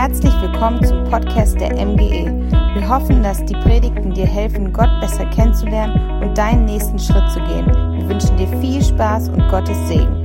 Herzlich 0.00 0.32
willkommen 0.40 0.80
zum 0.84 1.02
Podcast 1.10 1.60
der 1.60 1.72
MGE. 1.72 2.30
Wir 2.72 2.88
hoffen, 2.88 3.20
dass 3.20 3.44
die 3.44 3.54
Predigten 3.54 4.14
dir 4.14 4.26
helfen, 4.26 4.72
Gott 4.72 4.88
besser 5.00 5.26
kennenzulernen 5.26 6.22
und 6.22 6.38
deinen 6.38 6.66
nächsten 6.66 7.00
Schritt 7.00 7.28
zu 7.32 7.40
gehen. 7.40 7.66
Wir 7.66 8.08
wünschen 8.08 8.36
dir 8.36 8.46
viel 8.60 8.80
Spaß 8.80 9.30
und 9.30 9.48
Gottes 9.48 9.76
Segen. 9.88 10.24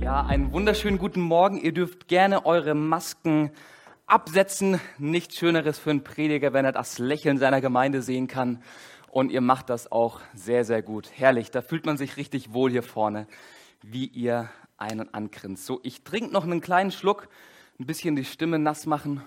Ja, 0.00 0.26
einen 0.26 0.52
wunderschönen 0.52 0.98
guten 0.98 1.22
Morgen. 1.22 1.56
Ihr 1.56 1.74
dürft 1.74 2.06
gerne 2.06 2.46
eure 2.46 2.74
Masken 2.74 3.50
absetzen. 4.06 4.80
Nichts 4.96 5.38
Schöneres 5.38 5.80
für 5.80 5.90
einen 5.90 6.04
Prediger, 6.04 6.52
wenn 6.52 6.64
er 6.64 6.72
das 6.72 7.00
Lächeln 7.00 7.38
seiner 7.38 7.60
Gemeinde 7.60 8.00
sehen 8.00 8.28
kann. 8.28 8.62
Und 9.10 9.32
ihr 9.32 9.40
macht 9.40 9.70
das 9.70 9.90
auch 9.90 10.20
sehr, 10.34 10.64
sehr 10.64 10.82
gut. 10.82 11.10
Herrlich, 11.12 11.50
da 11.50 11.62
fühlt 11.62 11.84
man 11.84 11.96
sich 11.96 12.16
richtig 12.16 12.54
wohl 12.54 12.70
hier 12.70 12.84
vorne 12.84 13.26
wie 13.82 14.06
ihr 14.06 14.48
einen 14.76 15.12
angrinst. 15.12 15.66
So, 15.66 15.80
ich 15.82 16.02
trinke 16.02 16.32
noch 16.32 16.44
einen 16.44 16.60
kleinen 16.60 16.90
Schluck, 16.90 17.28
ein 17.78 17.86
bisschen 17.86 18.16
die 18.16 18.24
Stimme 18.24 18.58
nass 18.58 18.86
machen. 18.86 19.22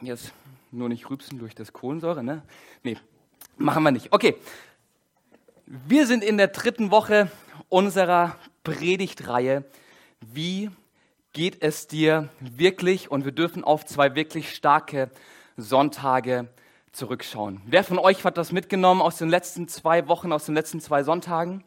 Jetzt 0.00 0.32
nur 0.70 0.88
nicht 0.88 1.08
rübsen 1.08 1.38
durch 1.38 1.54
das 1.54 1.72
Kohlensäure, 1.72 2.22
ne? 2.22 2.42
Nee, 2.82 2.96
machen 3.56 3.82
wir 3.82 3.90
nicht. 3.90 4.12
Okay. 4.12 4.36
Wir 5.66 6.06
sind 6.06 6.22
in 6.22 6.36
der 6.36 6.48
dritten 6.48 6.90
Woche 6.90 7.30
unserer 7.68 8.36
Predigtreihe. 8.64 9.64
Wie 10.20 10.70
geht 11.32 11.62
es 11.62 11.86
dir 11.86 12.28
wirklich? 12.40 13.10
Und 13.10 13.24
wir 13.24 13.32
dürfen 13.32 13.64
auf 13.64 13.86
zwei 13.86 14.14
wirklich 14.14 14.54
starke 14.54 15.10
Sonntage 15.56 16.48
zurückschauen. 16.94 17.60
Wer 17.66 17.84
von 17.84 17.98
euch 17.98 18.24
hat 18.24 18.38
das 18.38 18.52
mitgenommen 18.52 19.02
aus 19.02 19.18
den 19.18 19.28
letzten 19.28 19.68
zwei 19.68 20.08
Wochen, 20.08 20.32
aus 20.32 20.46
den 20.46 20.54
letzten 20.54 20.80
zwei 20.80 21.02
Sonntagen? 21.02 21.64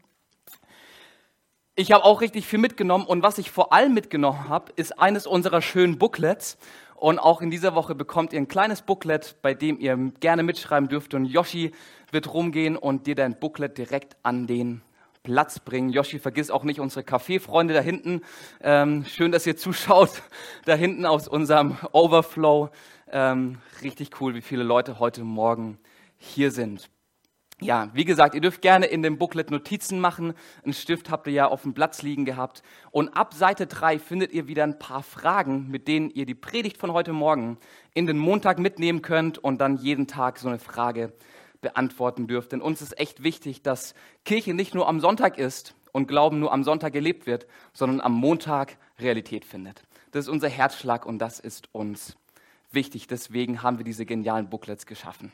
Ich 1.76 1.92
habe 1.92 2.06
auch 2.06 2.22
richtig 2.22 2.48
viel 2.48 2.60
mitgenommen 2.60 3.06
und 3.06 3.22
was 3.22 3.38
ich 3.38 3.52
vor 3.52 3.72
allem 3.72 3.94
mitgenommen 3.94 4.50
habe, 4.50 4.72
ist 4.78 4.98
eines 5.00 5.28
unserer 5.28 5.62
schönen 5.62 6.00
Booklets. 6.00 6.58
Und 6.96 7.20
auch 7.20 7.42
in 7.42 7.52
dieser 7.52 7.76
Woche 7.76 7.94
bekommt 7.94 8.34
ihr 8.34 8.40
ein 8.40 8.48
kleines 8.48 8.82
Booklet, 8.82 9.36
bei 9.44 9.54
dem 9.54 9.80
ihr 9.80 9.96
gerne 10.20 10.42
mitschreiben 10.42 10.90
dürft. 10.90 11.14
Und 11.14 11.26
Yoshi 11.26 11.72
wird 12.12 12.34
rumgehen 12.34 12.76
und 12.76 13.06
dir 13.06 13.14
dein 13.14 13.40
Booklet 13.40 13.78
direkt 13.78 14.18
an 14.24 14.48
den 14.48 14.82
Platz 15.22 15.60
bringen. 15.60 15.90
Yoshi, 15.90 16.18
vergiss 16.18 16.50
auch 16.50 16.64
nicht 16.64 16.80
unsere 16.80 17.04
Kaffeefreunde 17.04 17.76
da 17.76 17.82
hinten. 17.82 18.22
Ähm, 18.62 19.06
schön, 19.06 19.32
dass 19.32 19.46
ihr 19.46 19.58
zuschaut. 19.58 20.24
Da 20.66 20.74
hinten 20.74 21.06
aus 21.06 21.28
unserem 21.28 21.78
Overflow. 21.92 22.72
Ähm, 23.10 23.60
richtig 23.82 24.20
cool, 24.20 24.36
wie 24.36 24.42
viele 24.42 24.64
Leute 24.64 25.00
heute 25.00 25.24
Morgen 25.24 25.80
hier 26.18 26.52
sind. 26.52 26.90
Ja, 27.60 27.90
wie 27.94 28.06
gesagt, 28.06 28.36
ihr 28.36 28.42
dürft 28.42 28.62
gerne 28.62 28.86
in 28.86 29.02
dem 29.02 29.18
Booklet 29.18 29.50
Notizen 29.50 30.00
machen. 30.00 30.34
Ein 30.64 30.74
Stift 30.74 31.10
habt 31.10 31.26
ihr 31.26 31.34
ja 31.34 31.48
auf 31.48 31.64
dem 31.64 31.74
Platz 31.74 32.04
liegen 32.04 32.24
gehabt. 32.24 32.62
Und 32.92 33.10
ab 33.10 33.34
Seite 33.34 33.66
3 33.66 33.98
findet 33.98 34.32
ihr 34.32 34.48
wieder 34.48 34.64
ein 34.64 34.78
paar 34.78 35.02
Fragen, 35.02 35.68
mit 35.70 35.88
denen 35.88 36.12
ihr 36.12 36.28
die 36.28 36.36
Predigt 36.36 36.78
von 36.78 36.94
heute 36.94 37.14
Morgen 37.14 37.58
in 37.96 38.06
den 38.06 38.20
Montag 38.20 38.60
mitnehmen 38.60 39.02
könnt 39.02 39.40
und 39.40 39.60
dann 39.60 39.78
jeden 39.78 40.06
Tag 40.06 40.38
so 40.38 40.50
eine 40.50 40.60
Frage 40.60 41.14
beantworten 41.62 42.28
dürft. 42.28 42.52
Denn 42.52 42.62
uns 42.62 42.84
ist 42.84 43.00
echt 43.00 43.24
wichtig, 43.24 43.64
dass 43.64 43.96
Kirche 44.24 44.54
nicht 44.54 44.76
nur 44.76 44.88
am 44.88 45.00
Sonntag 45.00 45.40
ist 45.40 45.74
und 45.94 46.08
Glauben 46.08 46.40
nur 46.40 46.54
am 46.54 46.64
Sonntag 46.64 46.94
gelebt 46.94 47.26
wird, 47.26 47.48
sondern 47.74 48.02
am 48.02 48.14
Montag 48.14 48.78
Realität 49.00 49.46
findet. 49.46 49.82
Das 50.12 50.26
ist 50.26 50.30
unser 50.30 50.50
Herzschlag 50.50 51.08
und 51.08 51.18
das 51.18 51.40
ist 51.40 51.74
uns 51.74 52.18
wichtig. 52.72 53.08
Deswegen 53.08 53.62
haben 53.64 53.78
wir 53.78 53.86
diese 53.86 54.06
genialen 54.06 54.50
Booklets 54.50 54.86
geschaffen. 54.86 55.32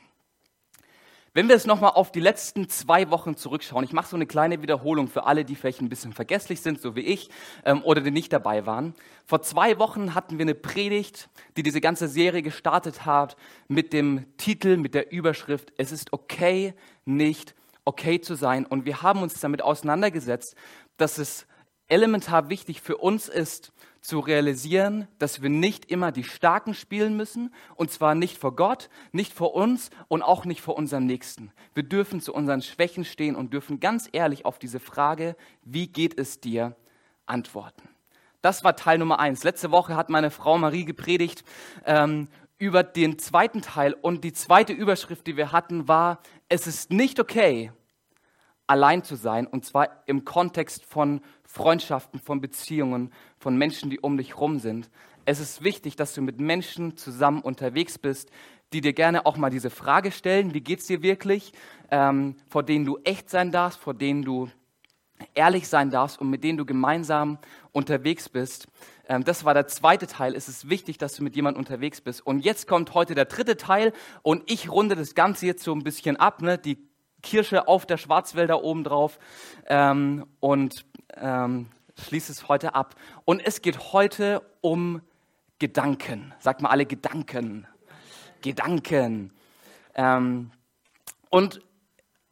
Wenn 1.36 1.48
wir 1.48 1.56
jetzt 1.56 1.66
nochmal 1.66 1.94
auf 1.96 2.12
die 2.12 2.20
letzten 2.20 2.70
zwei 2.70 3.10
Wochen 3.10 3.36
zurückschauen, 3.36 3.84
ich 3.84 3.92
mache 3.92 4.08
so 4.08 4.16
eine 4.16 4.28
kleine 4.28 4.62
Wiederholung 4.62 5.08
für 5.08 5.26
alle, 5.26 5.44
die 5.44 5.56
vielleicht 5.56 5.82
ein 5.82 5.90
bisschen 5.90 6.14
vergesslich 6.14 6.62
sind, 6.62 6.80
so 6.80 6.96
wie 6.96 7.02
ich, 7.02 7.32
ähm, 7.66 7.82
oder 7.84 8.02
die 8.02 8.12
nicht 8.12 8.32
dabei 8.32 8.68
waren. 8.68 8.94
Vor 9.26 9.42
zwei 9.42 9.80
Wochen 9.80 10.14
hatten 10.14 10.38
wir 10.38 10.44
eine 10.44 10.54
Predigt, 10.54 11.30
die 11.58 11.64
diese 11.64 11.82
ganze 11.82 12.08
Serie 12.08 12.44
gestartet 12.44 13.08
hat, 13.08 13.36
mit 13.68 13.94
dem 13.94 14.28
Titel, 14.38 14.78
mit 14.78 14.94
der 14.94 15.12
Überschrift, 15.12 15.74
es 15.76 15.92
ist 15.92 16.14
okay, 16.14 16.76
nicht 17.04 17.56
okay 17.84 18.22
zu 18.22 18.36
sein. 18.36 18.68
Und 18.68 18.86
wir 18.86 19.02
haben 19.02 19.24
uns 19.24 19.40
damit 19.40 19.64
auseinandergesetzt, 19.64 20.56
dass 20.98 21.18
es 21.18 21.48
elementar 21.88 22.50
wichtig 22.50 22.80
für 22.80 22.98
uns 22.98 23.28
ist, 23.28 23.74
zu 24.04 24.20
realisieren, 24.20 25.08
dass 25.18 25.42
wir 25.42 25.50
nicht 25.50 25.90
immer 25.90 26.12
die 26.12 26.26
Starken 26.26 26.74
spielen 26.74 27.16
müssen, 27.16 27.54
und 27.76 27.90
zwar 27.90 28.16
nicht 28.16 28.38
vor 28.38 28.54
Gott, 28.54 28.90
nicht 29.14 29.34
vor 29.34 29.56
uns 29.56 29.92
und 30.10 30.22
auch 30.22 30.44
nicht 30.44 30.60
vor 30.60 30.78
unserem 30.78 31.06
Nächsten. 31.06 31.54
Wir 31.74 31.84
dürfen 31.84 32.20
zu 32.20 32.34
unseren 32.34 32.62
Schwächen 32.62 33.06
stehen 33.06 33.38
und 33.38 33.54
dürfen 33.54 33.80
ganz 33.80 34.10
ehrlich 34.12 34.44
auf 34.46 34.60
diese 34.60 34.82
Frage, 34.82 35.38
wie 35.64 35.88
geht 35.88 36.20
es 36.20 36.42
dir, 36.42 36.76
antworten. 37.26 37.88
Das 38.42 38.66
war 38.66 38.76
Teil 38.76 38.98
Nummer 38.98 39.20
eins. 39.20 39.46
Letzte 39.46 39.72
Woche 39.72 39.96
hat 39.96 40.10
meine 40.10 40.32
Frau 40.32 40.58
Marie 40.58 40.84
gepredigt 40.84 41.46
ähm, 41.86 42.28
über 42.58 42.84
den 42.84 43.18
zweiten 43.20 43.62
Teil 43.62 43.94
und 43.94 44.26
die 44.26 44.34
zweite 44.34 44.74
Überschrift, 44.74 45.26
die 45.28 45.38
wir 45.38 45.54
hatten, 45.54 45.88
war, 45.88 46.20
es 46.50 46.68
ist 46.68 46.92
nicht 46.92 47.22
okay, 47.22 47.72
allein 48.68 49.04
zu 49.04 49.16
sein, 49.16 49.48
und 49.48 49.66
zwar 49.66 50.04
im 50.06 50.26
Kontext 50.26 50.86
von 50.86 51.22
Freundschaften, 51.44 52.20
von 52.20 52.42
Beziehungen, 52.42 53.12
von 53.38 53.58
Menschen, 53.58 53.90
die 53.90 54.00
um 54.00 54.18
dich 54.18 54.38
rum 54.38 54.60
sind. 54.60 54.90
Es 55.26 55.40
ist 55.40 55.64
wichtig, 55.64 55.96
dass 55.96 56.14
du 56.14 56.22
mit 56.22 56.40
Menschen 56.40 56.98
zusammen 56.98 57.42
unterwegs 57.42 57.98
bist, 57.98 58.30
die 58.74 58.82
dir 58.82 58.94
gerne 58.94 59.26
auch 59.26 59.38
mal 59.38 59.50
diese 59.50 59.70
Frage 59.70 60.12
stellen, 60.12 60.54
wie 60.54 60.62
geht 60.62 60.80
es 60.80 60.88
dir 60.88 61.04
wirklich, 61.04 61.54
ähm, 61.92 62.36
vor 62.48 62.64
denen 62.64 62.86
du 62.86 62.98
echt 63.04 63.30
sein 63.30 63.52
darfst, 63.52 63.80
vor 63.80 63.94
denen 63.94 64.24
du 64.24 64.50
ehrlich 65.36 65.68
sein 65.68 65.90
darfst 65.90 66.20
und 66.20 66.30
mit 66.30 66.44
denen 66.44 66.58
du 66.58 66.66
gemeinsam 66.66 67.38
unterwegs 67.72 68.30
bist. 68.30 68.68
Ähm, 69.08 69.24
das 69.24 69.46
war 69.46 69.54
der 69.54 69.68
zweite 69.68 70.08
Teil. 70.08 70.36
Es 70.36 70.50
ist 70.50 70.70
wichtig, 70.70 70.98
dass 70.98 71.16
du 71.16 71.24
mit 71.24 71.36
jemandem 71.36 71.60
unterwegs 71.60 72.02
bist. 72.02 72.26
Und 72.26 72.40
jetzt 72.40 72.68
kommt 72.68 72.94
heute 72.94 73.16
der 73.16 73.26
dritte 73.26 73.58
Teil 73.58 73.94
und 74.22 74.44
ich 74.52 74.70
runde 74.70 74.96
das 74.96 75.16
Ganze 75.16 75.46
jetzt 75.46 75.64
so 75.64 75.74
ein 75.74 75.84
bisschen 75.84 76.18
ab. 76.18 76.42
Ne? 76.42 76.58
Die 76.58 76.78
Kirsche 77.24 77.68
auf 77.68 77.88
der 77.88 77.98
Schwarzwälder 77.98 78.64
oben 78.64 78.84
drauf 78.84 79.18
ähm, 79.66 80.28
und 80.40 80.86
ähm, 81.16 81.70
schließe 82.00 82.32
es 82.32 82.48
heute 82.48 82.76
ab. 82.76 82.96
Und 83.26 83.40
es 83.40 83.62
geht 83.62 83.94
heute 83.94 84.44
um 84.62 85.02
Gedanken. 85.58 86.34
Sagt 86.40 86.62
mal 86.62 86.70
alle 86.70 86.86
Gedanken. 86.86 87.68
Gedanken. 88.42 89.34
Ähm, 89.96 90.52
und 91.30 91.62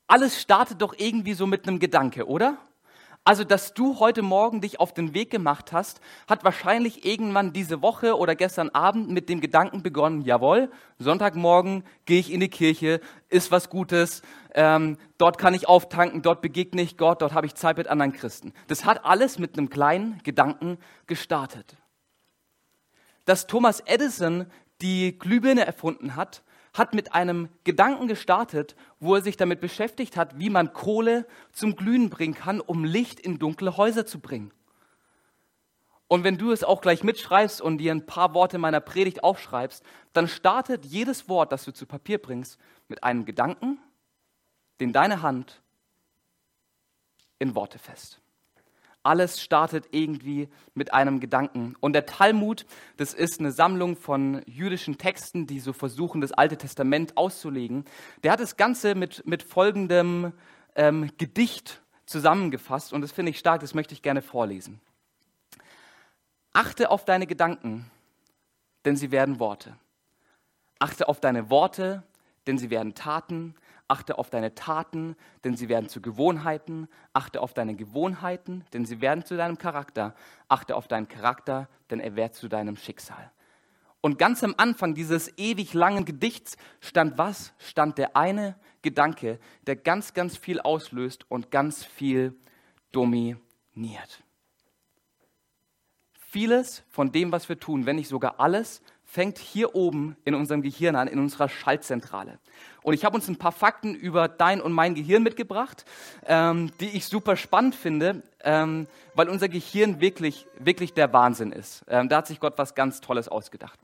alles 0.08 0.42
startet 0.42 0.82
doch 0.82 0.94
irgendwie 0.98 1.34
so 1.34 1.48
mit 1.48 1.68
einem 1.68 1.80
Gedanke, 1.80 2.28
oder? 2.28 2.58
Also, 3.24 3.44
dass 3.44 3.76
du 3.76 4.00
heute 4.00 4.24
Morgen 4.24 4.62
dich 4.62 4.80
auf 4.80 4.96
den 4.96 5.14
Weg 5.14 5.30
gemacht 5.30 5.72
hast, 5.72 6.02
hat 6.28 6.44
wahrscheinlich 6.44 7.06
irgendwann 7.06 7.54
diese 7.54 7.84
Woche 7.84 8.18
oder 8.18 8.34
gestern 8.34 8.70
Abend 8.70 9.12
mit 9.12 9.30
dem 9.30 9.42
Gedanken 9.42 9.84
begonnen, 9.84 10.22
jawohl, 10.22 10.72
Sonntagmorgen 10.98 11.84
gehe 12.06 12.20
ich 12.20 12.32
in 12.32 12.40
die 12.40 12.50
Kirche, 12.50 13.00
ist 13.30 13.52
was 13.52 13.70
Gutes, 13.70 14.24
ähm, 14.56 14.98
dort 15.20 15.38
kann 15.38 15.54
ich 15.54 15.68
auftanken, 15.68 16.24
dort 16.24 16.42
begegne 16.42 16.82
ich 16.82 16.98
Gott, 16.98 17.22
dort 17.22 17.34
habe 17.34 17.46
ich 17.46 17.54
Zeit 17.54 17.78
mit 17.78 17.88
anderen 17.88 18.12
Christen. 18.12 18.54
Das 18.68 18.86
hat 18.86 19.06
alles 19.06 19.38
mit 19.38 19.56
einem 19.56 19.70
kleinen 19.70 20.20
Gedanken 20.24 20.80
gestartet. 21.06 21.78
Dass 23.26 23.46
Thomas 23.46 23.82
Edison 23.82 24.48
die 24.82 25.18
Glühbirne 25.20 25.64
erfunden 25.64 26.16
hat, 26.16 26.42
hat 26.74 26.94
mit 26.94 27.14
einem 27.14 27.50
Gedanken 27.64 28.08
gestartet, 28.08 28.76
wo 29.00 29.16
er 29.16 29.22
sich 29.22 29.36
damit 29.38 29.60
beschäftigt 29.60 30.16
hat, 30.16 30.40
wie 30.40 30.50
man 30.50 30.74
Kohle 30.74 31.28
zum 31.52 31.76
Glühen 31.76 32.10
bringen 32.10 32.34
kann, 32.34 32.62
um 32.62 32.86
Licht 32.86 33.20
in 33.20 33.40
dunkle 33.40 33.76
Häuser 33.78 34.06
zu 34.06 34.20
bringen. 34.20 34.54
Und 36.08 36.24
wenn 36.24 36.38
du 36.38 36.52
es 36.52 36.64
auch 36.64 36.82
gleich 36.82 37.04
mitschreibst 37.04 37.62
und 37.62 37.78
dir 37.78 37.92
ein 37.94 38.06
paar 38.06 38.34
Worte 38.34 38.58
meiner 38.58 38.82
Predigt 38.82 39.24
aufschreibst, 39.24 39.84
dann 40.14 40.28
startet 40.28 40.86
jedes 40.86 41.30
Wort, 41.30 41.52
das 41.52 41.64
du 41.64 41.72
zu 41.72 41.86
Papier 41.86 42.22
bringst, 42.22 42.60
mit 42.88 43.04
einem 43.04 43.26
Gedanken, 43.26 43.80
den 44.80 44.92
deine 44.92 45.22
Hand 45.22 45.62
in 47.40 47.56
Worte 47.56 47.80
fest. 47.80 48.21
Alles 49.04 49.42
startet 49.42 49.88
irgendwie 49.92 50.48
mit 50.76 50.94
einem 50.94 51.20
Gedanken. 51.20 51.76
Und 51.80 51.94
der 51.94 52.06
Talmud, 52.06 52.66
das 52.98 53.14
ist 53.14 53.40
eine 53.40 53.52
Sammlung 53.52 53.96
von 53.96 54.42
jüdischen 54.46 54.98
Texten, 54.98 55.48
die 55.48 55.60
so 55.60 55.74
versuchen, 55.74 56.22
das 56.22 56.32
Alte 56.32 56.58
Testament 56.58 57.18
auszulegen. 57.18 57.86
Der 58.24 58.32
hat 58.32 58.40
das 58.40 58.58
Ganze 58.58 58.94
mit, 58.94 59.26
mit 59.26 59.42
folgendem 59.42 60.34
ähm, 60.76 61.10
Gedicht 61.18 61.82
zusammengefasst. 62.06 62.94
Und 62.94 63.02
das 63.02 63.12
finde 63.12 63.32
ich 63.32 63.40
stark, 63.40 63.62
das 63.62 63.74
möchte 63.74 63.94
ich 63.94 64.02
gerne 64.04 64.22
vorlesen. 64.22 64.80
Achte 66.54 66.92
auf 66.92 67.06
deine 67.06 67.28
Gedanken, 67.28 67.90
denn 68.86 68.96
sie 68.96 69.12
werden 69.12 69.40
Worte. 69.40 69.76
Achte 70.80 71.08
auf 71.08 71.20
deine 71.20 71.50
Worte, 71.50 72.04
denn 72.48 72.58
sie 72.58 72.70
werden 72.70 72.94
Taten. 72.94 73.56
Achte 73.92 74.18
auf 74.18 74.30
deine 74.30 74.56
Taten, 74.56 75.18
denn 75.44 75.58
sie 75.58 75.68
werden 75.68 75.90
zu 75.90 76.02
Gewohnheiten. 76.02 76.88
Achte 77.12 77.42
auf 77.42 77.54
deine 77.54 77.76
Gewohnheiten, 77.76 78.64
denn 78.72 78.86
sie 78.86 79.02
werden 79.02 79.26
zu 79.26 79.36
deinem 79.36 79.58
Charakter. 79.58 80.16
Achte 80.48 80.78
auf 80.78 80.88
deinen 80.88 81.10
Charakter, 81.10 81.68
denn 81.90 82.00
er 82.00 82.16
wird 82.16 82.34
zu 82.34 82.48
deinem 82.48 82.78
Schicksal. 82.78 83.34
Und 84.00 84.18
ganz 84.18 84.46
am 84.46 84.56
Anfang 84.56 84.96
dieses 84.96 85.38
ewig 85.38 85.74
langen 85.74 86.06
Gedichts 86.06 86.56
stand 86.80 87.18
was? 87.18 87.54
Stand 87.58 87.98
der 87.98 88.16
eine 88.16 88.56
Gedanke, 88.82 89.40
der 89.68 89.76
ganz, 89.76 90.14
ganz 90.14 90.38
viel 90.38 90.62
auslöst 90.62 91.30
und 91.30 91.52
ganz 91.52 91.84
viel 91.84 92.34
dominiert. 92.94 94.24
Vieles 96.14 96.86
von 96.88 97.12
dem, 97.12 97.34
was 97.34 97.50
wir 97.50 97.60
tun, 97.60 97.86
wenn 97.86 97.98
nicht 97.98 98.08
sogar 98.08 98.40
alles, 98.40 98.82
fängt 99.12 99.40
hier 99.40 99.76
oben 99.76 100.16
in 100.24 100.36
unserem 100.36 100.62
Gehirn 100.62 100.96
an, 100.96 101.10
in 101.10 101.20
unserer 101.20 101.50
Schaltzentrale. 101.50 102.40
Und 102.82 102.94
ich 102.94 103.04
habe 103.04 103.14
uns 103.16 103.28
ein 103.28 103.36
paar 103.36 103.52
Fakten 103.52 103.94
über 103.94 104.30
dein 104.30 104.62
und 104.62 104.72
mein 104.72 104.96
Gehirn 104.96 105.22
mitgebracht, 105.22 105.84
ähm, 106.26 106.72
die 106.80 106.88
ich 106.88 107.08
super 107.08 107.36
spannend 107.36 107.76
finde, 107.76 108.24
ähm, 108.42 108.88
weil 109.14 109.28
unser 109.28 109.50
Gehirn 109.50 110.00
wirklich, 110.00 110.48
wirklich 110.58 110.94
der 110.94 111.12
Wahnsinn 111.12 111.52
ist. 111.52 111.84
Ähm, 111.90 112.08
da 112.08 112.18
hat 112.18 112.28
sich 112.28 112.40
Gott 112.40 112.54
was 112.56 112.74
ganz 112.74 113.02
Tolles 113.02 113.28
ausgedacht. 113.28 113.78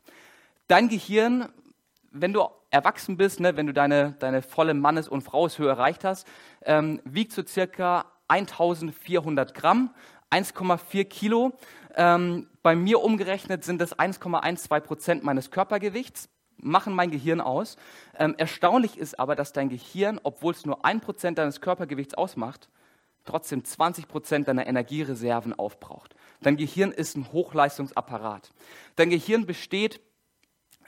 Dein 0.69 0.87
Gehirn, 0.87 1.49
wenn 2.11 2.31
du 2.31 2.47
erwachsen 2.69 3.17
bist, 3.17 3.41
ne, 3.41 3.57
wenn 3.57 3.67
du 3.67 3.73
deine, 3.73 4.15
deine 4.19 4.41
volle 4.41 4.73
Mannes- 4.73 5.09
und 5.09 5.23
Fraushöhe 5.23 5.67
erreicht 5.67 6.05
hast, 6.05 6.25
ähm, 6.63 7.01
wiegt 7.03 7.33
so 7.33 7.43
circa 7.45 8.05
1400 8.29 9.53
Gramm, 9.53 9.89
1,4 10.29 11.05
Kilo. 11.05 11.53
Ähm, 11.95 12.47
bei 12.61 12.75
mir 12.75 13.01
umgerechnet 13.01 13.63
sind 13.63 13.79
das 13.79 13.97
1,12 13.97 14.79
Prozent 14.81 15.23
meines 15.23 15.51
Körpergewichts, 15.51 16.29
machen 16.57 16.93
mein 16.93 17.11
Gehirn 17.11 17.41
aus. 17.41 17.77
Ähm, 18.17 18.35
erstaunlich 18.37 18.97
ist 18.97 19.19
aber, 19.19 19.35
dass 19.35 19.53
dein 19.53 19.69
Gehirn, 19.69 20.19
obwohl 20.23 20.53
es 20.53 20.65
nur 20.65 20.85
ein 20.85 21.01
Prozent 21.01 21.37
deines 21.37 21.61
Körpergewichts 21.61 22.13
ausmacht, 22.13 22.69
trotzdem 23.25 23.63
20 23.63 24.07
Prozent 24.07 24.47
deiner 24.47 24.67
Energiereserven 24.67 25.57
aufbraucht. 25.57 26.15
Dein 26.41 26.57
Gehirn 26.57 26.91
ist 26.91 27.17
ein 27.17 27.31
Hochleistungsapparat. 27.31 28.51
Dein 28.95 29.09
Gehirn 29.09 29.45
besteht 29.45 30.01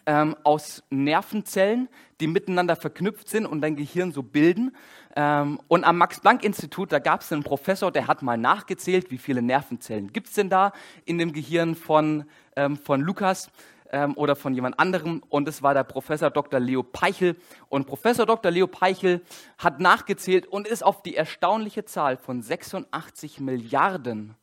ähm, 0.09 0.35
aus 0.43 0.81
Nervenzellen, 0.89 1.87
die 2.19 2.25
miteinander 2.25 2.75
verknüpft 2.75 3.29
sind 3.29 3.45
und 3.45 3.61
dein 3.61 3.75
Gehirn 3.75 4.11
so 4.11 4.23
bilden. 4.23 4.75
Ähm, 5.15 5.59
und 5.67 5.83
am 5.83 5.99
Max-Planck-Institut, 5.99 6.91
da 6.91 6.97
gab 6.97 7.21
es 7.21 7.31
einen 7.31 7.43
Professor, 7.43 7.91
der 7.91 8.07
hat 8.07 8.23
mal 8.23 8.35
nachgezählt, 8.35 9.11
wie 9.11 9.19
viele 9.19 9.43
Nervenzellen 9.43 10.11
gibt 10.11 10.29
es 10.29 10.33
denn 10.33 10.49
da 10.49 10.73
in 11.05 11.19
dem 11.19 11.31
Gehirn 11.31 11.75
von, 11.75 12.25
ähm, 12.55 12.75
von 12.75 13.01
Lukas 13.01 13.51
ähm, 13.91 14.15
oder 14.15 14.35
von 14.35 14.55
jemand 14.55 14.79
anderem. 14.79 15.21
Und 15.29 15.47
das 15.47 15.61
war 15.61 15.75
der 15.75 15.83
Professor 15.83 16.31
Dr. 16.31 16.59
Leo 16.59 16.81
Peichel. 16.81 17.35
Und 17.67 17.85
Professor 17.85 18.25
Dr. 18.25 18.51
Leo 18.51 18.65
Peichel 18.65 19.21
hat 19.59 19.79
nachgezählt 19.79 20.47
und 20.47 20.67
ist 20.67 20.83
auf 20.83 21.03
die 21.03 21.15
erstaunliche 21.15 21.85
Zahl 21.85 22.17
von 22.17 22.41
86 22.41 23.39
Milliarden 23.41 24.33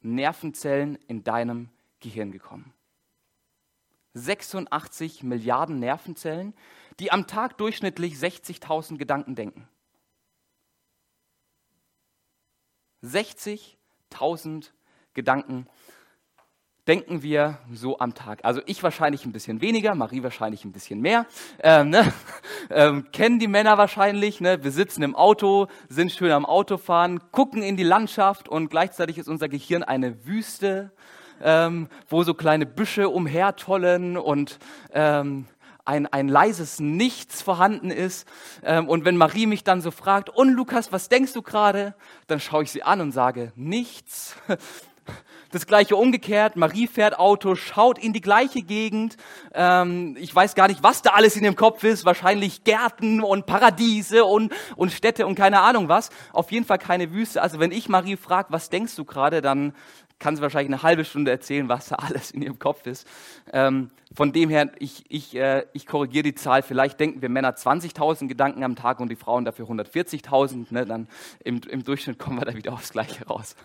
Nervenzellen 0.00 0.98
in 1.08 1.24
deinem 1.24 1.68
Gehirn 2.00 2.32
gekommen. 2.32 2.72
86 4.20 5.22
Milliarden 5.22 5.78
Nervenzellen, 5.78 6.54
die 6.98 7.12
am 7.12 7.26
Tag 7.26 7.58
durchschnittlich 7.58 8.14
60.000 8.14 8.98
Gedanken 8.98 9.34
denken. 9.34 9.68
60.000 13.02 14.70
Gedanken 15.14 15.66
denken 16.86 17.22
wir 17.22 17.58
so 17.72 17.98
am 17.98 18.14
Tag. 18.14 18.44
Also 18.44 18.60
ich 18.66 18.82
wahrscheinlich 18.82 19.24
ein 19.24 19.32
bisschen 19.32 19.60
weniger, 19.60 19.94
Marie 19.94 20.22
wahrscheinlich 20.22 20.64
ein 20.64 20.72
bisschen 20.72 21.00
mehr. 21.00 21.26
Ähm, 21.62 21.90
ne? 21.90 22.12
ähm, 22.70 23.10
kennen 23.12 23.38
die 23.38 23.48
Männer 23.48 23.78
wahrscheinlich. 23.78 24.40
Ne? 24.40 24.64
Wir 24.64 24.72
sitzen 24.72 25.02
im 25.02 25.14
Auto, 25.14 25.68
sind 25.88 26.10
schön 26.10 26.32
am 26.32 26.44
Autofahren, 26.44 27.20
gucken 27.30 27.62
in 27.62 27.76
die 27.76 27.84
Landschaft 27.84 28.48
und 28.48 28.70
gleichzeitig 28.70 29.18
ist 29.18 29.28
unser 29.28 29.48
Gehirn 29.48 29.82
eine 29.82 30.26
Wüste, 30.26 30.90
ähm, 31.42 31.88
wo 32.08 32.22
so 32.22 32.34
kleine 32.34 32.66
Büsche 32.66 33.08
umhertollen 33.08 34.16
und 34.16 34.58
ähm, 34.92 35.46
ein, 35.84 36.06
ein 36.06 36.28
leises 36.28 36.78
Nichts 36.80 37.42
vorhanden 37.42 37.90
ist. 37.90 38.26
Ähm, 38.62 38.88
und 38.88 39.04
wenn 39.04 39.16
Marie 39.16 39.46
mich 39.46 39.64
dann 39.64 39.80
so 39.80 39.90
fragt, 39.90 40.30
und 40.30 40.50
Lukas, 40.50 40.92
was 40.92 41.08
denkst 41.08 41.32
du 41.32 41.42
gerade? 41.42 41.94
Dann 42.26 42.40
schaue 42.40 42.62
ich 42.62 42.70
sie 42.70 42.82
an 42.82 43.00
und 43.00 43.12
sage, 43.12 43.52
nichts. 43.56 44.36
Das 45.52 45.66
gleiche 45.66 45.96
umgekehrt, 45.96 46.54
Marie 46.54 46.86
fährt 46.86 47.18
Auto, 47.18 47.56
schaut 47.56 47.98
in 47.98 48.12
die 48.12 48.20
gleiche 48.20 48.62
Gegend. 48.62 49.16
Ähm, 49.52 50.16
ich 50.20 50.32
weiß 50.32 50.54
gar 50.54 50.68
nicht, 50.68 50.84
was 50.84 51.02
da 51.02 51.10
alles 51.10 51.34
in 51.34 51.42
ihrem 51.42 51.56
Kopf 51.56 51.82
ist. 51.82 52.04
Wahrscheinlich 52.04 52.62
Gärten 52.62 53.20
und 53.20 53.46
Paradiese 53.46 54.24
und, 54.24 54.52
und 54.76 54.92
Städte 54.92 55.26
und 55.26 55.34
keine 55.34 55.60
Ahnung 55.62 55.88
was. 55.88 56.10
Auf 56.32 56.52
jeden 56.52 56.64
Fall 56.64 56.78
keine 56.78 57.10
Wüste. 57.10 57.42
Also 57.42 57.58
wenn 57.58 57.72
ich 57.72 57.88
Marie 57.88 58.16
frage, 58.16 58.52
was 58.52 58.70
denkst 58.70 58.94
du 58.94 59.04
gerade, 59.04 59.42
dann 59.42 59.74
kann 60.20 60.36
sie 60.36 60.42
wahrscheinlich 60.42 60.72
eine 60.72 60.82
halbe 60.82 61.04
Stunde 61.04 61.30
erzählen, 61.30 61.68
was 61.68 61.88
da 61.88 61.96
alles 61.96 62.30
in 62.30 62.42
ihrem 62.42 62.58
Kopf 62.58 62.86
ist. 62.86 63.08
Ähm, 63.52 63.90
von 64.14 64.32
dem 64.32 64.50
her, 64.50 64.70
ich, 64.78 65.04
ich, 65.08 65.34
äh, 65.34 65.64
ich 65.72 65.86
korrigiere 65.86 66.22
die 66.22 66.34
Zahl. 66.34 66.62
Vielleicht 66.62 67.00
denken 67.00 67.22
wir 67.22 67.28
Männer 67.28 67.56
20.000 67.56 68.28
Gedanken 68.28 68.62
am 68.62 68.76
Tag 68.76 69.00
und 69.00 69.08
die 69.08 69.16
Frauen 69.16 69.44
dafür 69.44 69.66
140.000. 69.66 70.66
Ne? 70.70 70.86
Dann 70.86 71.08
im, 71.42 71.60
im 71.68 71.82
Durchschnitt 71.82 72.18
kommen 72.18 72.38
wir 72.38 72.44
da 72.44 72.54
wieder 72.54 72.72
aufs 72.72 72.92
Gleiche 72.92 73.26
raus. 73.26 73.56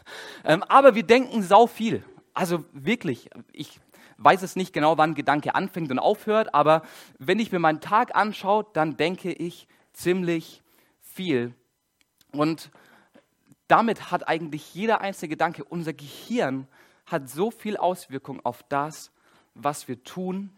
Ähm, 0.44 0.64
aber 0.64 0.96
wir 0.96 1.04
denken 1.04 1.44
sau 1.44 1.68
viel. 1.68 2.04
Also 2.34 2.64
wirklich, 2.74 3.30
ich 3.52 3.80
weiß 4.18 4.42
es 4.42 4.56
nicht 4.56 4.74
genau, 4.74 4.98
wann 4.98 5.14
Gedanke 5.14 5.56
anfängt 5.56 5.92
und 5.92 6.00
aufhört, 6.00 6.54
aber 6.54 6.84
wenn 7.20 7.40
ich 7.40 7.52
mir 7.52 7.60
meinen 7.60 7.82
Tag 7.82 8.16
anschaue, 8.16 8.66
dann 8.74 8.98
denke 8.98 9.32
ich 9.32 9.68
ziemlich 9.94 10.62
viel. 11.02 11.54
Und 12.32 12.72
damit 13.68 14.12
hat 14.12 14.28
eigentlich 14.28 14.74
jeder 14.74 15.02
einzelne 15.02 15.30
Gedanke, 15.30 15.64
unser 15.64 15.94
Gehirn 15.94 16.68
hat 17.06 17.30
so 17.30 17.52
viel 17.52 17.78
Auswirkung 17.78 18.44
auf 18.46 18.64
das, 18.64 19.12
was 19.54 19.88
wir 19.88 20.04
tun, 20.04 20.58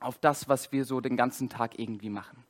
auf 0.00 0.18
das, 0.18 0.48
was 0.48 0.72
wir 0.72 0.84
so 0.84 1.00
den 1.00 1.16
ganzen 1.16 1.48
Tag 1.48 1.78
irgendwie 1.78 2.10
machen. 2.10 2.44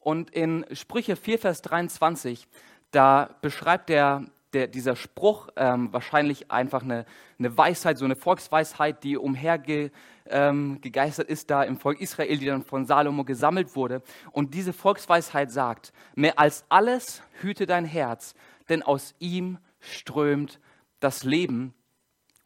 Und 0.00 0.30
in 0.30 0.66
Sprüche 0.72 1.16
4, 1.16 1.38
Vers 1.38 1.62
23, 1.62 2.46
da 2.90 3.34
beschreibt 3.40 3.88
der, 3.88 4.26
der 4.52 4.66
dieser 4.66 4.96
Spruch 4.96 5.48
ähm, 5.56 5.92
wahrscheinlich 5.92 6.50
einfach 6.50 6.82
eine, 6.82 7.06
eine 7.38 7.56
Weisheit, 7.56 7.96
so 7.96 8.04
eine 8.04 8.16
Volksweisheit, 8.16 9.02
die 9.02 9.16
umhergegeistert 9.16 9.92
ähm, 10.28 11.32
ist 11.32 11.50
da 11.50 11.62
im 11.62 11.78
Volk 11.78 12.00
Israel, 12.00 12.36
die 12.36 12.46
dann 12.46 12.62
von 12.62 12.84
Salomo 12.84 13.24
gesammelt 13.24 13.74
wurde. 13.74 14.02
Und 14.30 14.54
diese 14.54 14.74
Volksweisheit 14.74 15.50
sagt, 15.50 15.92
mehr 16.14 16.38
als 16.38 16.66
alles 16.68 17.22
hüte 17.40 17.64
dein 17.64 17.86
Herz, 17.86 18.34
denn 18.68 18.82
aus 18.82 19.14
ihm 19.18 19.58
strömt 19.80 20.60
das 21.00 21.24
Leben. 21.24 21.74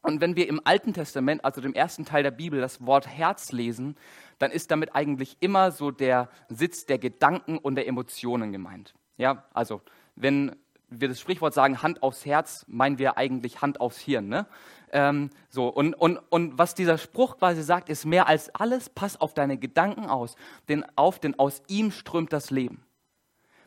Und 0.02 0.20
wenn 0.20 0.36
wir 0.36 0.48
im 0.48 0.60
Alten 0.64 0.94
Testament, 0.94 1.44
also 1.44 1.60
dem 1.60 1.74
ersten 1.74 2.04
Teil 2.04 2.22
der 2.22 2.30
Bibel, 2.30 2.60
das 2.60 2.84
Wort 2.84 3.06
Herz 3.06 3.52
lesen, 3.52 3.96
dann 4.38 4.50
ist 4.50 4.70
damit 4.70 4.94
eigentlich 4.94 5.36
immer 5.40 5.70
so 5.70 5.90
der 5.90 6.28
Sitz 6.48 6.86
der 6.86 6.98
Gedanken 6.98 7.58
und 7.58 7.74
der 7.74 7.86
Emotionen 7.86 8.52
gemeint. 8.52 8.94
Ja, 9.16 9.44
also 9.52 9.82
wenn 10.14 10.54
wir 10.90 11.08
das 11.08 11.20
Sprichwort 11.20 11.52
sagen, 11.52 11.82
Hand 11.82 12.02
aufs 12.02 12.24
Herz, 12.24 12.64
meinen 12.68 12.98
wir 12.98 13.18
eigentlich 13.18 13.60
Hand 13.60 13.80
aufs 13.80 13.98
Hirn. 13.98 14.28
Ne? 14.28 14.46
Ähm, 14.92 15.30
so, 15.50 15.68
und, 15.68 15.94
und, 15.94 16.18
und 16.30 16.56
was 16.58 16.74
dieser 16.74 16.96
Spruch 16.96 17.38
quasi 17.38 17.62
sagt, 17.62 17.88
ist 17.88 18.06
mehr 18.06 18.26
als 18.26 18.54
alles, 18.54 18.88
pass 18.88 19.20
auf 19.20 19.34
deine 19.34 19.58
Gedanken 19.58 20.06
aus, 20.06 20.36
denn 20.68 20.84
auf, 20.96 21.18
denn 21.18 21.38
aus 21.38 21.62
ihm 21.68 21.90
strömt 21.90 22.32
das 22.32 22.50
Leben. 22.50 22.82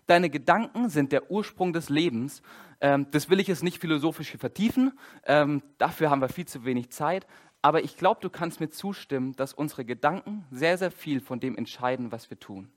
Deine 0.07 0.29
Gedanken 0.29 0.89
sind 0.89 1.11
der 1.11 1.31
Ursprung 1.31 1.73
des 1.73 1.89
Lebens. 1.89 2.41
Ähm, 2.81 3.07
das 3.11 3.29
will 3.29 3.39
ich 3.39 3.47
jetzt 3.47 3.63
nicht 3.63 3.79
philosophisch 3.79 4.35
vertiefen. 4.37 4.97
Ähm, 5.25 5.61
dafür 5.77 6.09
haben 6.09 6.21
wir 6.21 6.29
viel 6.29 6.47
zu 6.47 6.65
wenig 6.65 6.91
Zeit. 6.91 7.27
Aber 7.61 7.83
ich 7.83 7.95
glaube, 7.95 8.21
du 8.21 8.29
kannst 8.29 8.59
mir 8.59 8.69
zustimmen, 8.69 9.35
dass 9.35 9.53
unsere 9.53 9.85
Gedanken 9.85 10.45
sehr, 10.49 10.77
sehr 10.77 10.91
viel 10.91 11.21
von 11.21 11.39
dem 11.39 11.55
entscheiden, 11.55 12.11
was 12.11 12.29
wir 12.29 12.39
tun. 12.39 12.71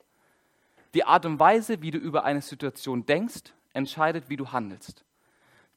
Die 0.92 1.04
Art 1.04 1.26
und 1.26 1.40
Weise, 1.40 1.80
wie 1.82 1.90
du 1.90 1.98
über 1.98 2.24
eine 2.24 2.42
Situation 2.42 3.06
denkst, 3.06 3.52
entscheidet, 3.72 4.28
wie 4.28 4.36
du 4.36 4.52
handelst. 4.52 5.04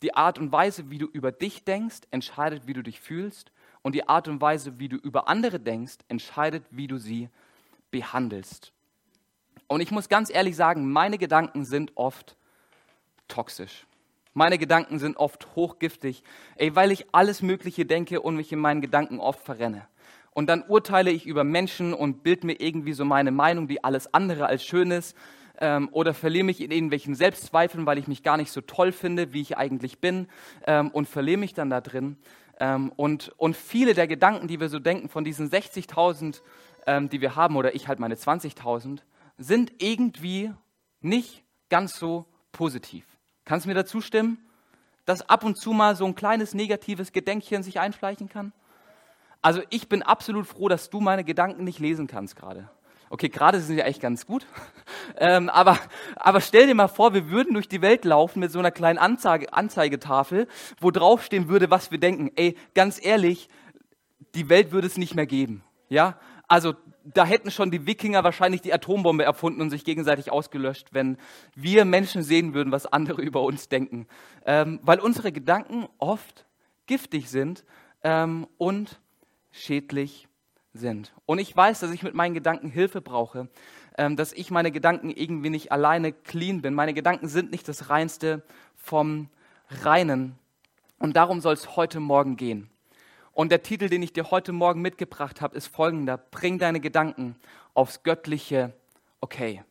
Die 0.04 0.14
Art 0.14 0.38
und 0.38 0.52
Weise, 0.52 0.92
wie 0.92 1.00
du 1.00 1.08
über 1.08 1.32
dich 1.32 1.64
denkst, 1.64 2.02
entscheidet, 2.12 2.68
wie 2.68 2.74
du 2.74 2.84
dich 2.84 3.00
fühlst. 3.00 3.52
Und 3.82 3.96
die 3.96 4.08
Art 4.08 4.28
und 4.28 4.42
Weise, 4.42 4.78
wie 4.78 4.90
du 4.90 4.98
über 4.98 5.28
andere 5.28 5.60
denkst, 5.60 5.98
entscheidet, 6.08 6.66
wie 6.70 6.88
du 6.88 6.98
sie 6.98 7.30
behandelst. 7.90 8.74
Und 9.68 9.82
ich 9.82 9.92
muss 9.92 10.10
ganz 10.10 10.30
ehrlich 10.30 10.56
sagen, 10.56 10.92
meine 10.92 11.18
Gedanken 11.18 11.66
sind 11.66 11.92
oft 11.96 12.36
toxisch. 13.28 13.86
Meine 14.34 14.60
Gedanken 14.60 15.00
sind 15.00 15.18
oft 15.18 15.56
hochgiftig, 15.56 16.24
ey, 16.58 16.76
weil 16.76 16.92
ich 16.92 17.08
alles 17.12 17.42
Mögliche 17.42 17.86
denke 17.86 18.22
und 18.22 18.36
mich 18.36 18.52
in 18.52 18.60
meinen 18.60 18.82
Gedanken 18.82 19.20
oft 19.20 19.44
verrenne. 19.44 19.88
Und 20.32 20.48
dann 20.48 20.62
urteile 20.68 21.10
ich 21.10 21.26
über 21.26 21.44
Menschen 21.44 21.96
und 21.96 22.22
bild 22.22 22.44
mir 22.44 22.62
irgendwie 22.62 22.94
so 22.94 23.04
meine 23.04 23.32
Meinung, 23.32 23.68
die 23.68 23.84
alles 23.84 24.14
andere 24.14 24.46
als 24.46 24.64
schön 24.64 24.92
ist. 24.92 25.18
Ähm, 25.60 25.90
oder 25.92 26.14
verliere 26.14 26.44
mich 26.44 26.62
in 26.62 26.70
irgendwelchen 26.70 27.16
Selbstzweifeln, 27.16 27.88
weil 27.88 27.98
ich 27.98 28.08
mich 28.08 28.22
gar 28.22 28.38
nicht 28.38 28.52
so 28.52 28.62
toll 28.62 28.92
finde, 28.92 29.34
wie 29.34 29.42
ich 29.42 29.58
eigentlich 29.58 29.98
bin. 29.98 30.28
Ähm, 30.68 30.92
und 30.92 31.08
verliere 31.08 31.40
mich 31.40 31.56
dann 31.56 31.72
da 31.72 31.82
drin. 31.82 32.18
Ähm, 32.60 32.92
und, 32.96 33.34
und 33.38 33.58
viele 33.58 33.96
der 33.96 34.08
Gedanken, 34.08 34.48
die 34.48 34.60
wir 34.60 34.70
so 34.70 34.78
denken, 34.78 35.10
von 35.10 35.24
diesen 35.24 35.50
60.000, 35.50 36.42
ähm, 36.86 37.10
die 37.10 37.22
wir 37.22 37.36
haben, 37.36 37.56
oder 37.56 37.74
ich 37.74 37.88
halt 37.88 38.00
meine 38.00 38.14
20.000, 38.14 39.00
sind 39.38 39.74
irgendwie 39.80 40.54
nicht 41.02 41.44
ganz 41.70 41.98
so 41.98 42.26
positiv. 42.52 43.06
Kannst 43.46 43.66
du 43.66 43.70
mir 43.70 43.76
dazu 43.76 44.02
stimmen, 44.02 44.40
dass 45.06 45.28
ab 45.30 45.44
und 45.44 45.58
zu 45.58 45.72
mal 45.72 45.96
so 45.96 46.06
ein 46.06 46.16
kleines 46.16 46.54
negatives 46.54 47.12
Gedenkchen 47.12 47.64
sich 47.64 47.80
einschleichen 47.80 48.30
kann? 48.30 48.52
Also 49.42 49.62
ich 49.70 49.88
bin 49.88 50.04
absolut 50.04 50.48
froh, 50.48 50.68
dass 50.68 50.90
du 50.90 51.00
meine 51.00 51.24
Gedanken 51.24 51.64
nicht 51.64 51.80
lesen 51.80 52.08
kannst 52.08 52.36
gerade. 52.36 52.70
Okay, 53.10 53.30
gerade 53.30 53.60
sind 53.62 53.76
sie 53.76 53.84
eigentlich 53.84 54.00
ganz 54.00 54.26
gut. 54.26 54.46
Ähm, 55.20 55.50
aber, 55.50 55.80
aber 56.18 56.42
stell 56.42 56.68
dir 56.68 56.76
mal 56.76 56.90
vor, 56.90 57.14
wir 57.14 57.30
würden 57.30 57.54
durch 57.54 57.70
die 57.70 57.82
Welt 57.82 58.04
laufen 58.06 58.40
mit 58.40 58.52
so 58.52 58.60
einer 58.60 58.72
kleinen 58.72 59.00
Anzeige, 59.00 59.52
Anzeigetafel, 59.54 60.48
wo 60.82 60.92
draufstehen 60.92 61.48
würde, 61.48 61.72
was 61.72 61.92
wir 61.92 61.98
denken. 61.98 62.30
Ey, 62.36 62.56
ganz 62.76 63.04
ehrlich, 63.04 63.48
die 64.36 64.50
Welt 64.50 64.72
würde 64.72 64.86
es 64.86 64.98
nicht 64.98 65.16
mehr 65.16 65.26
geben. 65.26 65.64
Ja? 65.90 66.20
Also 66.48 66.76
da 67.04 67.26
hätten 67.26 67.52
schon 67.52 67.72
die 67.72 67.86
Wikinger 67.86 68.24
wahrscheinlich 68.24 68.62
die 68.62 68.74
Atombombe 68.74 69.24
erfunden 69.24 69.62
und 69.62 69.70
sich 69.70 69.84
gegenseitig 69.84 70.32
ausgelöscht, 70.32 70.90
wenn 70.92 71.18
wir 71.56 71.86
Menschen 71.86 72.24
sehen 72.24 72.54
würden, 72.54 72.72
was 72.72 72.86
andere 72.86 73.22
über 73.24 73.42
uns 73.42 73.70
denken. 73.70 74.08
Ähm, 74.46 74.80
weil 74.84 75.00
unsere 75.00 75.32
Gedanken 75.32 75.88
oft 75.98 76.46
giftig 76.86 77.30
sind 77.30 77.66
ähm, 78.04 78.48
und 78.58 79.00
schädlich 79.52 80.28
sind. 80.74 81.14
Und 81.26 81.40
ich 81.40 81.56
weiß, 81.56 81.80
dass 81.80 81.92
ich 81.92 82.04
mit 82.04 82.14
meinen 82.14 82.34
Gedanken 82.34 82.70
Hilfe 82.70 83.02
brauche, 83.02 83.50
ähm, 83.98 84.16
dass 84.16 84.32
ich 84.32 84.52
meine 84.52 84.72
Gedanken 84.72 85.10
irgendwie 85.10 85.50
nicht 85.50 85.72
alleine 85.72 86.14
clean 86.14 86.62
bin. 86.62 86.74
Meine 86.74 86.94
Gedanken 86.94 87.28
sind 87.28 87.52
nicht 87.52 87.68
das 87.68 87.90
Reinste 87.90 88.44
vom 88.76 89.30
Reinen. 89.70 90.38
Und 91.00 91.16
darum 91.16 91.42
soll 91.42 91.54
es 91.54 91.76
heute 91.76 92.00
Morgen 92.00 92.38
gehen. 92.38 92.70
Und 93.38 93.52
der 93.52 93.62
Titel, 93.62 93.88
den 93.88 94.02
ich 94.02 94.14
dir 94.14 94.32
heute 94.32 94.52
Morgen 94.52 94.82
mitgebracht 94.82 95.42
habe, 95.42 95.56
ist 95.56 95.68
folgender. 95.68 96.18
Bring 96.18 96.58
deine 96.58 96.80
Gedanken 96.80 97.36
aufs 97.76 98.02
göttliche 98.02 98.74
Okay. 99.22 99.64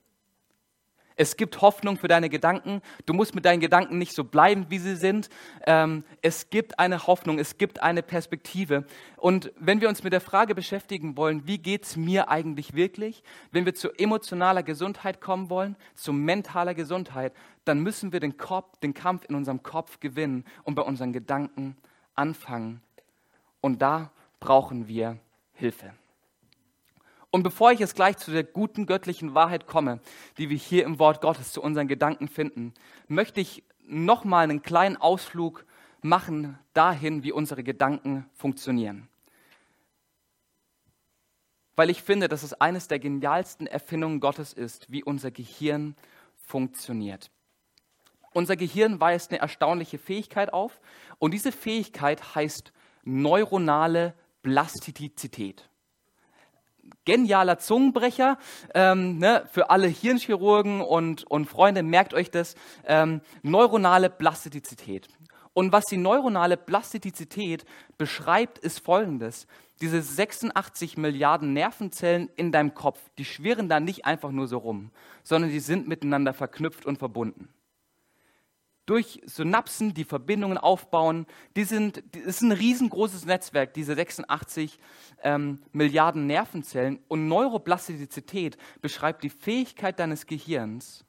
Es 1.17 1.37
gibt 1.37 1.61
Hoffnung 1.63 1.97
für 1.97 2.07
deine 2.07 2.29
Gedanken. 2.29 2.81
Du 3.07 3.13
musst 3.13 3.35
mit 3.35 3.45
deinen 3.45 3.59
Gedanken 3.59 3.99
nicht 3.99 4.13
so 4.13 4.23
bleiben, 4.23 4.67
wie 4.69 4.79
sie 4.79 4.95
sind. 4.95 5.31
Ähm, 5.67 6.05
es 6.23 6.49
gibt 6.49 6.79
eine 6.79 7.09
Hoffnung, 7.09 7.41
es 7.41 7.59
gibt 7.59 7.83
eine 7.83 8.05
Perspektive. 8.05 8.87
Und 9.17 9.53
wenn 9.59 9.81
wir 9.81 9.89
uns 9.89 10.05
mit 10.05 10.13
der 10.13 10.21
Frage 10.21 10.55
beschäftigen 10.55 11.17
wollen, 11.17 11.49
wie 11.49 11.59
geht 11.59 11.87
es 11.87 11.97
mir 11.97 12.29
eigentlich 12.29 12.75
wirklich, 12.75 13.25
wenn 13.51 13.67
wir 13.67 13.75
zu 13.75 13.91
emotionaler 13.99 14.63
Gesundheit 14.63 15.21
kommen 15.21 15.51
wollen, 15.51 15.75
zu 15.97 16.13
mentaler 16.13 16.75
Gesundheit, 16.75 17.33
dann 17.65 17.81
müssen 17.81 18.13
wir 18.13 18.21
den, 18.21 18.37
Kopf, 18.37 18.79
den 18.79 18.95
Kampf 18.95 19.25
in 19.29 19.35
unserem 19.35 19.65
Kopf 19.65 19.99
gewinnen 19.99 20.45
und 20.63 20.77
bei 20.77 20.83
unseren 20.83 21.13
Gedanken 21.13 21.77
anfangen. 22.15 22.81
Und 23.67 23.83
da 23.83 24.13
brauchen 24.39 24.87
wir 24.87 25.19
Hilfe. 25.53 25.93
Und 27.33 27.43
bevor 27.43 27.73
ich 27.73 27.81
jetzt 27.81 27.97
gleich 27.97 28.17
zu 28.17 28.31
der 28.31 28.45
guten 28.45 28.87
göttlichen 28.87 29.35
Wahrheit 29.35 29.67
komme, 29.67 29.99
die 30.39 30.51
wir 30.51 30.57
hier 30.57 30.85
im 30.85 31.01
Wort 31.01 31.21
Gottes 31.21 31.51
zu 31.51 31.61
unseren 31.61 31.89
Gedanken 31.89 32.29
finden, 32.29 32.75
möchte 33.09 33.41
ich 33.41 33.65
nochmal 33.85 34.45
einen 34.45 34.63
kleinen 34.63 34.97
Ausflug 34.97 35.67
machen 36.01 36.61
dahin, 36.75 37.25
wie 37.25 37.33
unsere 37.33 37.65
Gedanken 37.65 38.31
funktionieren. 38.35 39.09
Weil 41.75 41.91
ich 41.91 42.05
finde, 42.05 42.29
dass 42.29 42.45
es 42.45 42.53
eines 42.53 42.87
der 42.87 43.01
genialsten 43.01 43.67
Erfindungen 43.67 44.21
Gottes 44.21 44.53
ist, 44.53 44.93
wie 44.93 45.03
unser 45.03 45.33
Gehirn 45.33 45.97
funktioniert. 46.37 47.33
Unser 48.33 48.55
Gehirn 48.55 49.01
weist 49.01 49.33
eine 49.33 49.41
erstaunliche 49.41 49.99
Fähigkeit 49.99 50.53
auf 50.53 50.81
und 51.19 51.35
diese 51.35 51.51
Fähigkeit 51.51 52.37
heißt 52.37 52.73
neuronale 53.07 54.15
Plastizität 54.43 55.69
genialer 57.05 57.59
Zungenbrecher 57.59 58.39
ähm, 58.75 59.19
ne, 59.19 59.45
für 59.51 59.71
alle 59.71 59.87
Hirnchirurgen 59.87 60.83
und, 60.83 61.25
und 61.25 61.47
Freunde, 61.47 61.83
merkt 61.83 62.13
euch 62.15 62.31
das, 62.31 62.55
ähm, 62.85 63.23
neuronale 63.43 64.11
Plastizität. 64.11 65.09
Und 65.55 65.73
was 65.73 65.85
die 65.87 65.97
neuronale 65.97 66.59
Plastizität 66.59 67.65
beschreibt, 67.97 68.59
ist 68.59 68.81
folgendes. 68.81 69.47
Diese 69.81 70.03
86 70.03 70.99
Milliarden 70.99 71.55
Nervenzellen 71.55 72.29
in 72.37 72.53
deinem 72.53 72.75
Kopf, 72.75 73.01
die 73.17 73.25
schwirren 73.25 73.69
da 73.69 73.81
nicht 73.81 74.05
einfach 74.05 74.33
nur 74.33 74.49
so 74.49 74.59
rum, 74.59 74.91
sondern 75.23 75.51
die 75.51 75.61
sind 75.61 75.89
miteinander 75.89 76.35
verknüpft 76.35 76.85
und 76.85 76.99
verbunden 76.99 77.49
durch 78.87 79.21
Synapsen, 79.27 79.95
die 79.95 80.05
Verbindungen 80.05 80.59
aufbauen. 80.59 81.27
Die 81.57 81.65
sind, 81.65 82.03
das 82.13 82.23
ist 82.25 82.43
ein 82.43 82.53
riesengroßes 82.53 83.27
Netzwerk, 83.27 83.75
diese 83.75 83.95
86 83.95 84.79
ähm, 85.23 85.61
Milliarden 85.73 86.27
Nervenzellen. 86.27 87.01
Und 87.09 87.29
Neuroplastizität 87.29 88.57
beschreibt 88.81 89.25
die 89.25 89.31
Fähigkeit 89.31 89.99
deines 89.99 90.27
Gehirns, 90.27 91.05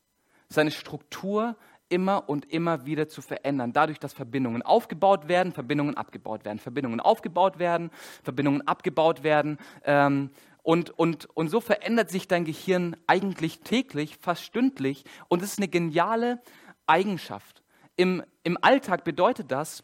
seine 0.49 0.71
Struktur 0.71 1.55
immer 1.89 2.27
und 2.27 2.51
immer 2.51 2.85
wieder 2.85 3.07
zu 3.07 3.21
verändern, 3.21 3.73
dadurch, 3.73 3.99
dass 3.99 4.13
Verbindungen 4.13 4.61
aufgebaut 4.61 5.27
werden, 5.27 5.53
Verbindungen 5.53 5.95
abgebaut 5.95 6.43
werden, 6.45 6.59
Verbindungen 6.59 6.99
aufgebaut 6.99 7.59
werden, 7.59 7.91
Verbindungen 8.23 8.67
abgebaut 8.67 9.23
werden. 9.23 9.57
Ähm, 9.85 10.31
und, 10.63 10.89
und, 10.89 11.29
und 11.33 11.47
so 11.47 11.61
verändert 11.61 12.09
sich 12.09 12.27
dein 12.27 12.43
Gehirn 12.43 12.97
eigentlich 13.07 13.61
täglich, 13.61 14.17
fast 14.19 14.43
stündlich. 14.43 15.05
Und 15.29 15.41
es 15.41 15.53
ist 15.53 15.59
eine 15.59 15.69
geniale 15.69 16.41
Eigenschaft. 16.87 17.56
Im, 17.97 18.23
Im 18.43 18.57
Alltag 18.61 19.03
bedeutet 19.03 19.51
das, 19.51 19.83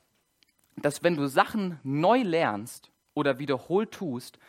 dass 0.78 1.04
wenn 1.04 1.18
du 1.18 1.28
Sachen 1.28 1.80
neu 1.84 2.22
lernst 2.22 2.92
oder 3.14 3.40
wiederholt 3.40 3.92
tust, 3.92 4.40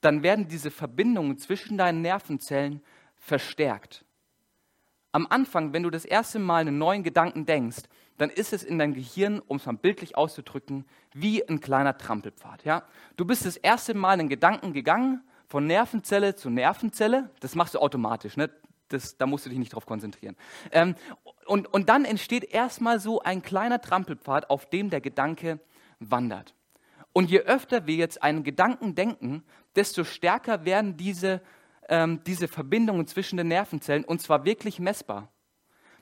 dann 0.00 0.22
werden 0.22 0.48
diese 0.48 0.70
Verbindungen 0.70 1.38
zwischen 1.38 1.78
deinen 1.78 2.02
Nervenzellen 2.02 2.82
verstärkt. 3.16 4.04
Am 5.12 5.26
Anfang, 5.28 5.72
wenn 5.72 5.82
du 5.82 5.90
das 5.90 6.04
erste 6.04 6.38
Mal 6.38 6.60
einen 6.60 6.78
neuen 6.78 7.02
Gedanken 7.02 7.46
denkst, 7.46 7.84
dann 8.18 8.30
ist 8.30 8.52
es 8.52 8.62
in 8.62 8.78
deinem 8.78 8.94
Gehirn, 8.94 9.40
um 9.46 9.56
es 9.56 9.66
mal 9.66 9.72
bildlich 9.72 10.16
auszudrücken, 10.16 10.84
wie 11.12 11.46
ein 11.48 11.60
kleiner 11.60 11.96
Trampelpfad. 11.96 12.64
Ja? 12.64 12.84
Du 13.16 13.24
bist 13.24 13.46
das 13.46 13.56
erste 13.56 13.94
Mal 13.94 14.12
einen 14.12 14.28
Gedanken 14.28 14.72
gegangen, 14.72 15.22
von 15.46 15.66
Nervenzelle 15.66 16.34
zu 16.34 16.50
Nervenzelle. 16.50 17.30
Das 17.40 17.54
machst 17.54 17.74
du 17.74 17.78
automatisch. 17.78 18.36
Ne? 18.36 18.50
Das, 18.88 19.16
da 19.16 19.26
musst 19.26 19.46
du 19.46 19.50
dich 19.50 19.58
nicht 19.58 19.74
drauf 19.74 19.86
konzentrieren. 19.86 20.36
Ähm, 20.70 20.94
und, 21.46 21.72
und 21.72 21.88
dann 21.88 22.04
entsteht 22.04 22.44
erstmal 22.44 23.00
so 23.00 23.20
ein 23.20 23.42
kleiner 23.42 23.80
Trampelpfad, 23.80 24.50
auf 24.50 24.68
dem 24.68 24.90
der 24.90 25.00
Gedanke 25.00 25.60
wandert. 25.98 26.54
Und 27.12 27.30
je 27.30 27.40
öfter 27.40 27.86
wir 27.86 27.94
jetzt 27.94 28.22
einen 28.22 28.42
Gedanken 28.42 28.94
denken, 28.94 29.44
desto 29.76 30.04
stärker 30.04 30.64
werden 30.64 30.96
diese, 30.96 31.40
ähm, 31.88 32.22
diese 32.26 32.48
Verbindungen 32.48 33.06
zwischen 33.06 33.36
den 33.36 33.48
Nervenzellen 33.48 34.04
und 34.04 34.20
zwar 34.20 34.44
wirklich 34.44 34.80
messbar. 34.80 35.33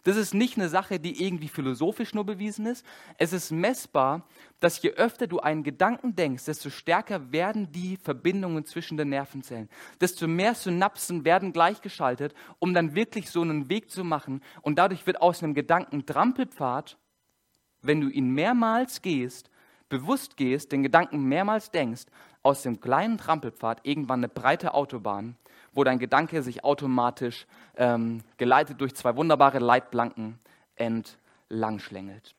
Das 0.04 0.16
ist 0.16 0.34
nicht 0.34 0.56
eine 0.56 0.68
Sache, 0.68 0.98
die 0.98 1.24
irgendwie 1.24 1.48
philosophisch 1.48 2.12
nur 2.12 2.26
bewiesen 2.26 2.66
ist. 2.66 2.84
Es 3.18 3.32
ist 3.32 3.52
messbar, 3.52 4.26
dass 4.58 4.82
je 4.82 4.90
öfter 4.90 5.28
du 5.28 5.38
einen 5.38 5.62
Gedanken 5.62 6.16
denkst, 6.16 6.44
desto 6.46 6.70
stärker 6.70 7.30
werden 7.30 7.70
die 7.70 7.96
Verbindungen 7.96 8.64
zwischen 8.64 8.96
den 8.96 9.10
Nervenzellen. 9.10 9.68
Desto 10.00 10.26
mehr 10.26 10.54
Synapsen 10.54 11.24
werden 11.24 11.52
gleichgeschaltet, 11.52 12.34
um 12.58 12.74
dann 12.74 12.96
wirklich 12.96 13.30
so 13.30 13.42
einen 13.42 13.68
Weg 13.68 13.90
zu 13.90 14.02
machen. 14.02 14.42
Und 14.62 14.78
dadurch 14.78 15.06
wird 15.06 15.22
aus 15.22 15.42
einem 15.42 15.54
Gedanken 15.54 16.04
Trampelpfad, 16.04 16.98
wenn 17.80 18.00
du 18.00 18.08
ihn 18.08 18.30
mehrmals 18.30 19.02
gehst, 19.02 19.50
bewusst 19.88 20.36
gehst, 20.36 20.72
den 20.72 20.82
Gedanken 20.82 21.24
mehrmals 21.24 21.70
denkst, 21.70 22.06
aus 22.42 22.62
dem 22.62 22.80
kleinen 22.80 23.18
Trampelpfad 23.18 23.80
irgendwann 23.84 24.20
eine 24.20 24.28
breite 24.28 24.74
Autobahn, 24.74 25.36
wo 25.72 25.84
dein 25.84 25.98
Gedanke 25.98 26.42
sich 26.42 26.64
automatisch 26.64 27.46
ähm, 27.76 28.22
geleitet 28.36 28.80
durch 28.80 28.94
zwei 28.94 29.16
wunderbare 29.16 29.58
Leitplanken 29.58 30.38
entlangschlängelt. 30.76 32.34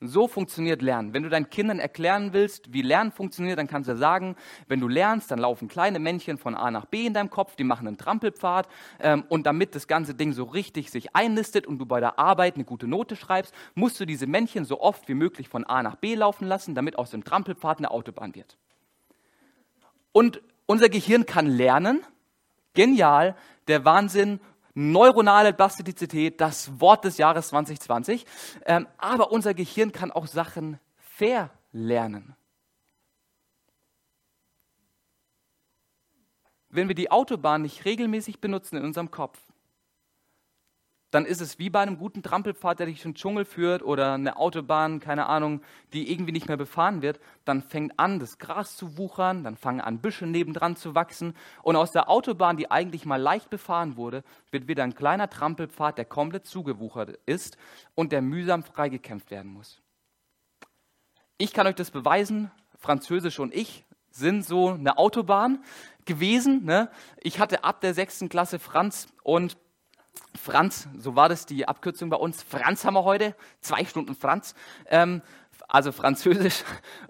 So 0.00 0.28
funktioniert 0.28 0.82
Lernen. 0.82 1.14
Wenn 1.14 1.22
du 1.22 1.30
deinen 1.30 1.48
Kindern 1.48 1.78
erklären 1.78 2.34
willst, 2.34 2.70
wie 2.70 2.82
Lernen 2.82 3.12
funktioniert, 3.12 3.58
dann 3.58 3.66
kannst 3.66 3.88
du 3.88 3.96
sagen, 3.96 4.36
wenn 4.68 4.78
du 4.78 4.88
lernst, 4.88 5.30
dann 5.30 5.38
laufen 5.38 5.68
kleine 5.68 5.98
Männchen 5.98 6.36
von 6.36 6.54
A 6.54 6.70
nach 6.70 6.84
B 6.84 7.06
in 7.06 7.14
deinem 7.14 7.30
Kopf, 7.30 7.56
die 7.56 7.64
machen 7.64 7.88
einen 7.88 7.96
Trampelpfad 7.96 8.68
ähm, 9.00 9.24
und 9.30 9.46
damit 9.46 9.74
das 9.74 9.86
ganze 9.86 10.14
Ding 10.14 10.34
so 10.34 10.44
richtig 10.44 10.90
sich 10.90 11.16
einlistet 11.16 11.66
und 11.66 11.78
du 11.78 11.86
bei 11.86 12.00
der 12.00 12.18
Arbeit 12.18 12.56
eine 12.56 12.64
gute 12.64 12.86
Note 12.86 13.16
schreibst, 13.16 13.54
musst 13.74 13.98
du 13.98 14.04
diese 14.04 14.26
Männchen 14.26 14.66
so 14.66 14.82
oft 14.82 15.08
wie 15.08 15.14
möglich 15.14 15.48
von 15.48 15.64
A 15.64 15.82
nach 15.82 15.96
B 15.96 16.14
laufen 16.14 16.46
lassen, 16.46 16.74
damit 16.74 16.98
aus 16.98 17.10
dem 17.10 17.24
Trampelpfad 17.24 17.78
eine 17.78 17.90
Autobahn 17.90 18.34
wird. 18.34 18.58
Und 20.12 20.42
unser 20.66 20.88
Gehirn 20.88 21.26
kann 21.26 21.46
lernen. 21.46 22.04
Genial, 22.74 23.36
der 23.68 23.84
Wahnsinn, 23.84 24.40
neuronale 24.74 25.54
Plastizität, 25.54 26.40
das 26.40 26.80
Wort 26.80 27.04
des 27.04 27.16
Jahres 27.16 27.48
2020. 27.48 28.26
Ähm, 28.66 28.86
aber 28.98 29.32
unser 29.32 29.54
Gehirn 29.54 29.92
kann 29.92 30.12
auch 30.12 30.26
Sachen 30.26 30.78
verlernen. 30.98 32.36
Wenn 36.68 36.88
wir 36.88 36.94
die 36.94 37.10
Autobahn 37.10 37.62
nicht 37.62 37.86
regelmäßig 37.86 38.40
benutzen 38.40 38.76
in 38.76 38.84
unserem 38.84 39.10
Kopf, 39.10 39.40
dann 41.10 41.24
ist 41.24 41.40
es 41.40 41.58
wie 41.58 41.70
bei 41.70 41.80
einem 41.80 41.98
guten 41.98 42.22
Trampelpfad, 42.22 42.80
der 42.80 42.86
dich 42.86 43.04
in 43.04 43.12
den 43.12 43.16
Dschungel 43.16 43.44
führt 43.44 43.82
oder 43.82 44.14
eine 44.14 44.36
Autobahn, 44.36 44.98
keine 44.98 45.26
Ahnung, 45.26 45.62
die 45.92 46.10
irgendwie 46.10 46.32
nicht 46.32 46.48
mehr 46.48 46.56
befahren 46.56 47.00
wird. 47.00 47.20
Dann 47.44 47.62
fängt 47.62 47.98
an, 47.98 48.18
das 48.18 48.38
Gras 48.38 48.76
zu 48.76 48.98
wuchern, 48.98 49.44
dann 49.44 49.56
fangen 49.56 49.80
an, 49.80 50.00
Büsche 50.00 50.26
nebendran 50.26 50.76
zu 50.76 50.94
wachsen. 50.94 51.34
Und 51.62 51.76
aus 51.76 51.92
der 51.92 52.10
Autobahn, 52.10 52.56
die 52.56 52.70
eigentlich 52.70 53.06
mal 53.06 53.20
leicht 53.20 53.50
befahren 53.50 53.96
wurde, 53.96 54.24
wird 54.50 54.66
wieder 54.66 54.82
ein 54.82 54.94
kleiner 54.94 55.30
Trampelpfad, 55.30 55.96
der 55.96 56.04
komplett 56.06 56.46
zugewuchert 56.46 57.18
ist 57.24 57.56
und 57.94 58.10
der 58.10 58.20
mühsam 58.20 58.64
freigekämpft 58.64 59.30
werden 59.30 59.52
muss. 59.52 59.80
Ich 61.38 61.52
kann 61.52 61.66
euch 61.66 61.76
das 61.76 61.90
beweisen, 61.90 62.50
Französisch 62.78 63.38
und 63.38 63.54
ich 63.54 63.84
sind 64.10 64.44
so 64.44 64.70
eine 64.70 64.98
Autobahn 64.98 65.62
gewesen. 66.04 66.64
Ne? 66.64 66.90
Ich 67.20 67.38
hatte 67.38 67.64
ab 67.64 67.80
der 67.80 67.94
sechsten 67.94 68.28
Klasse 68.28 68.58
Franz 68.58 69.08
und 69.22 69.56
Franz, 70.34 70.88
so 70.98 71.16
war 71.16 71.28
das 71.28 71.46
die 71.46 71.66
Abkürzung 71.66 72.10
bei 72.10 72.16
uns. 72.16 72.42
Franz 72.42 72.84
haben 72.84 72.94
wir 72.94 73.04
heute, 73.04 73.34
zwei 73.60 73.84
Stunden 73.84 74.14
Franz, 74.14 74.54
ähm, 74.90 75.22
also 75.68 75.92
Französisch. 75.92 76.62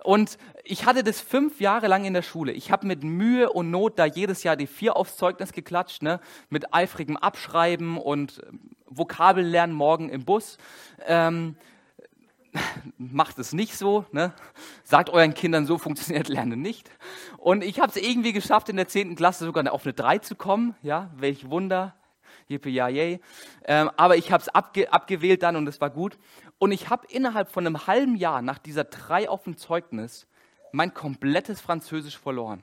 Und 0.03 0.39
ich 0.65 0.87
hatte 0.87 1.05
das 1.05 1.21
fünf 1.21 1.61
Jahre 1.61 1.89
lang 1.89 2.05
in 2.05 2.15
der 2.15 2.23
Schule. 2.23 2.53
Ich 2.53 2.71
habe 2.71 2.87
mit 2.87 3.05
Mühe 3.05 3.51
und 3.53 3.71
Not 3.71 3.99
da 3.99 4.07
jedes 4.07 4.43
Jahr 4.43 4.57
die 4.57 4.67
vier 4.67 4.97
aufs 4.97 5.17
Zeugnis 5.17 5.53
geklatscht, 5.53 6.03
ne? 6.03 6.21
mit 6.49 6.73
eifrigem 6.73 7.17
Abschreiben 7.17 7.99
und 7.99 8.43
ähm, 8.49 8.71
Vokabellernen 8.87 9.75
morgen 9.75 10.09
im 10.09 10.25
Bus. 10.25 10.59
Ähm, 11.07 11.57
macht 12.99 13.39
es 13.39 13.53
nicht 13.53 13.77
so, 13.77 14.07
ne? 14.13 14.33
sagt 14.83 15.11
euren 15.11 15.35
Kindern, 15.35 15.67
so 15.67 15.77
funktioniert 15.77 16.29
Lernen 16.29 16.63
nicht. 16.63 16.91
Und 17.37 17.63
ich 17.63 17.81
habe 17.81 17.91
es 17.91 17.97
irgendwie 17.97 18.33
geschafft, 18.33 18.69
in 18.69 18.77
der 18.77 18.89
10. 18.89 19.17
Klasse 19.17 19.45
sogar 19.45 19.71
auf 19.73 19.85
eine 19.85 19.93
3 19.93 20.19
zu 20.19 20.35
kommen. 20.35 20.75
Ja, 20.83 21.11
welch 21.17 21.51
Wunder, 21.51 21.95
yippie 22.49 22.71
ja 22.71 22.89
yay. 22.89 23.21
Ähm, 23.65 23.91
aber 23.97 24.17
ich 24.17 24.33
habe 24.33 24.43
es 24.43 24.49
abge 24.49 24.93
abgewählt 24.93 25.43
dann 25.43 25.57
und 25.57 25.67
es 25.69 25.81
war 25.81 25.91
gut. 25.91 26.19
Und 26.59 26.73
ich 26.73 26.91
habe 26.91 27.07
innerhalb 27.09 27.51
von 27.51 27.67
einem 27.67 27.87
halben 27.87 28.17
Jahr 28.17 28.43
nach 28.43 28.59
dieser 28.59 28.85
3 28.85 29.29
auf 29.29 29.45
dem 29.45 29.57
Zeugnis 29.57 30.27
mein 30.73 30.95
komplettes 30.95 31.61
Französisch 31.61 32.19
verloren. 32.19 32.63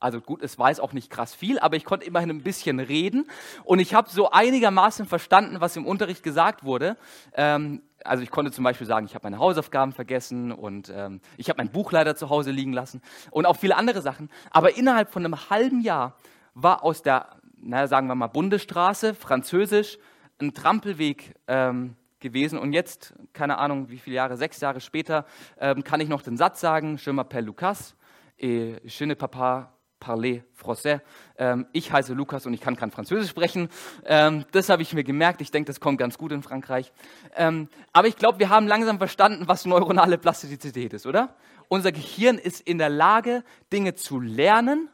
Also 0.00 0.22
gut, 0.22 0.42
es 0.42 0.58
weiß 0.58 0.80
auch 0.80 0.94
nicht 0.94 1.10
krass 1.10 1.34
viel, 1.34 1.58
aber 1.58 1.76
ich 1.76 1.84
konnte 1.84 2.06
immerhin 2.06 2.30
ein 2.30 2.42
bisschen 2.42 2.80
reden 2.80 3.26
und 3.64 3.80
ich 3.80 3.92
habe 3.92 4.08
so 4.08 4.30
einigermaßen 4.30 5.04
verstanden, 5.04 5.60
was 5.60 5.76
im 5.76 5.84
Unterricht 5.86 6.22
gesagt 6.22 6.64
wurde. 6.64 6.96
Ähm, 7.34 7.82
also 8.02 8.22
ich 8.22 8.30
konnte 8.30 8.50
zum 8.50 8.64
Beispiel 8.64 8.86
sagen, 8.86 9.04
ich 9.04 9.14
habe 9.14 9.26
meine 9.26 9.38
Hausaufgaben 9.38 9.92
vergessen 9.92 10.52
und 10.52 10.90
ähm, 10.94 11.20
ich 11.36 11.50
habe 11.50 11.58
mein 11.58 11.70
Buch 11.70 11.92
leider 11.92 12.16
zu 12.16 12.30
Hause 12.30 12.50
liegen 12.50 12.72
lassen 12.72 13.02
und 13.30 13.44
auch 13.44 13.56
viele 13.56 13.76
andere 13.76 14.00
Sachen. 14.00 14.30
Aber 14.50 14.74
innerhalb 14.74 15.12
von 15.12 15.22
einem 15.22 15.50
halben 15.50 15.82
Jahr 15.82 16.16
war 16.54 16.82
aus 16.82 17.02
der, 17.02 17.39
naja, 17.60 17.86
sagen 17.86 18.06
wir 18.06 18.14
mal, 18.14 18.28
Bundesstraße, 18.28 19.14
Französisch, 19.14 19.98
ein 20.40 20.54
Trampelweg 20.54 21.34
ähm, 21.46 21.96
gewesen. 22.18 22.58
Und 22.58 22.72
jetzt, 22.72 23.14
keine 23.32 23.58
Ahnung, 23.58 23.90
wie 23.90 23.98
viele 23.98 24.16
Jahre, 24.16 24.36
sechs 24.36 24.60
Jahre 24.60 24.80
später, 24.80 25.26
ähm, 25.58 25.84
kann 25.84 26.00
ich 26.00 26.08
noch 26.08 26.22
den 26.22 26.36
Satz 26.36 26.60
sagen, 26.60 26.96
Je 26.96 27.12
m'appelle 27.12 27.42
Lucas 27.42 27.94
et 28.38 28.80
je 28.84 29.06
ne 29.06 29.14
papa 29.14 29.72
parler 30.00 30.42
français. 30.54 31.00
Ähm, 31.36 31.66
ich 31.72 31.92
heiße 31.92 32.14
Lukas 32.14 32.46
und 32.46 32.54
ich 32.54 32.60
kann 32.60 32.74
kein 32.74 32.90
Französisch 32.90 33.30
sprechen. 33.30 33.68
Ähm, 34.04 34.46
das 34.50 34.70
habe 34.70 34.82
ich 34.82 34.94
mir 34.94 35.04
gemerkt. 35.04 35.42
Ich 35.42 35.50
denke, 35.50 35.66
das 35.66 35.78
kommt 35.78 35.98
ganz 35.98 36.16
gut 36.16 36.32
in 36.32 36.42
Frankreich. 36.42 36.90
Ähm, 37.36 37.68
aber 37.92 38.08
ich 38.08 38.16
glaube, 38.16 38.38
wir 38.38 38.48
haben 38.48 38.66
langsam 38.66 38.96
verstanden, 38.98 39.46
was 39.46 39.66
neuronale 39.66 40.16
Plastizität 40.16 40.94
ist, 40.94 41.06
oder? 41.06 41.36
Unser 41.68 41.92
Gehirn 41.92 42.38
ist 42.38 42.60
in 42.62 42.78
der 42.78 42.88
Lage, 42.88 43.44
Dinge 43.72 43.94
zu 43.94 44.18
lernen 44.18 44.88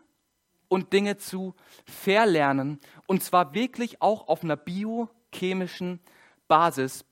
und 0.68 0.92
Dinge 0.92 1.16
zu 1.16 1.54
verlernen. 1.84 2.80
Und 3.06 3.22
zwar 3.22 3.54
wirklich 3.54 4.02
auch 4.02 4.28
auf 4.28 4.42
einer 4.42 4.56
biochemischen 4.56 6.00
Basis. 6.48 7.04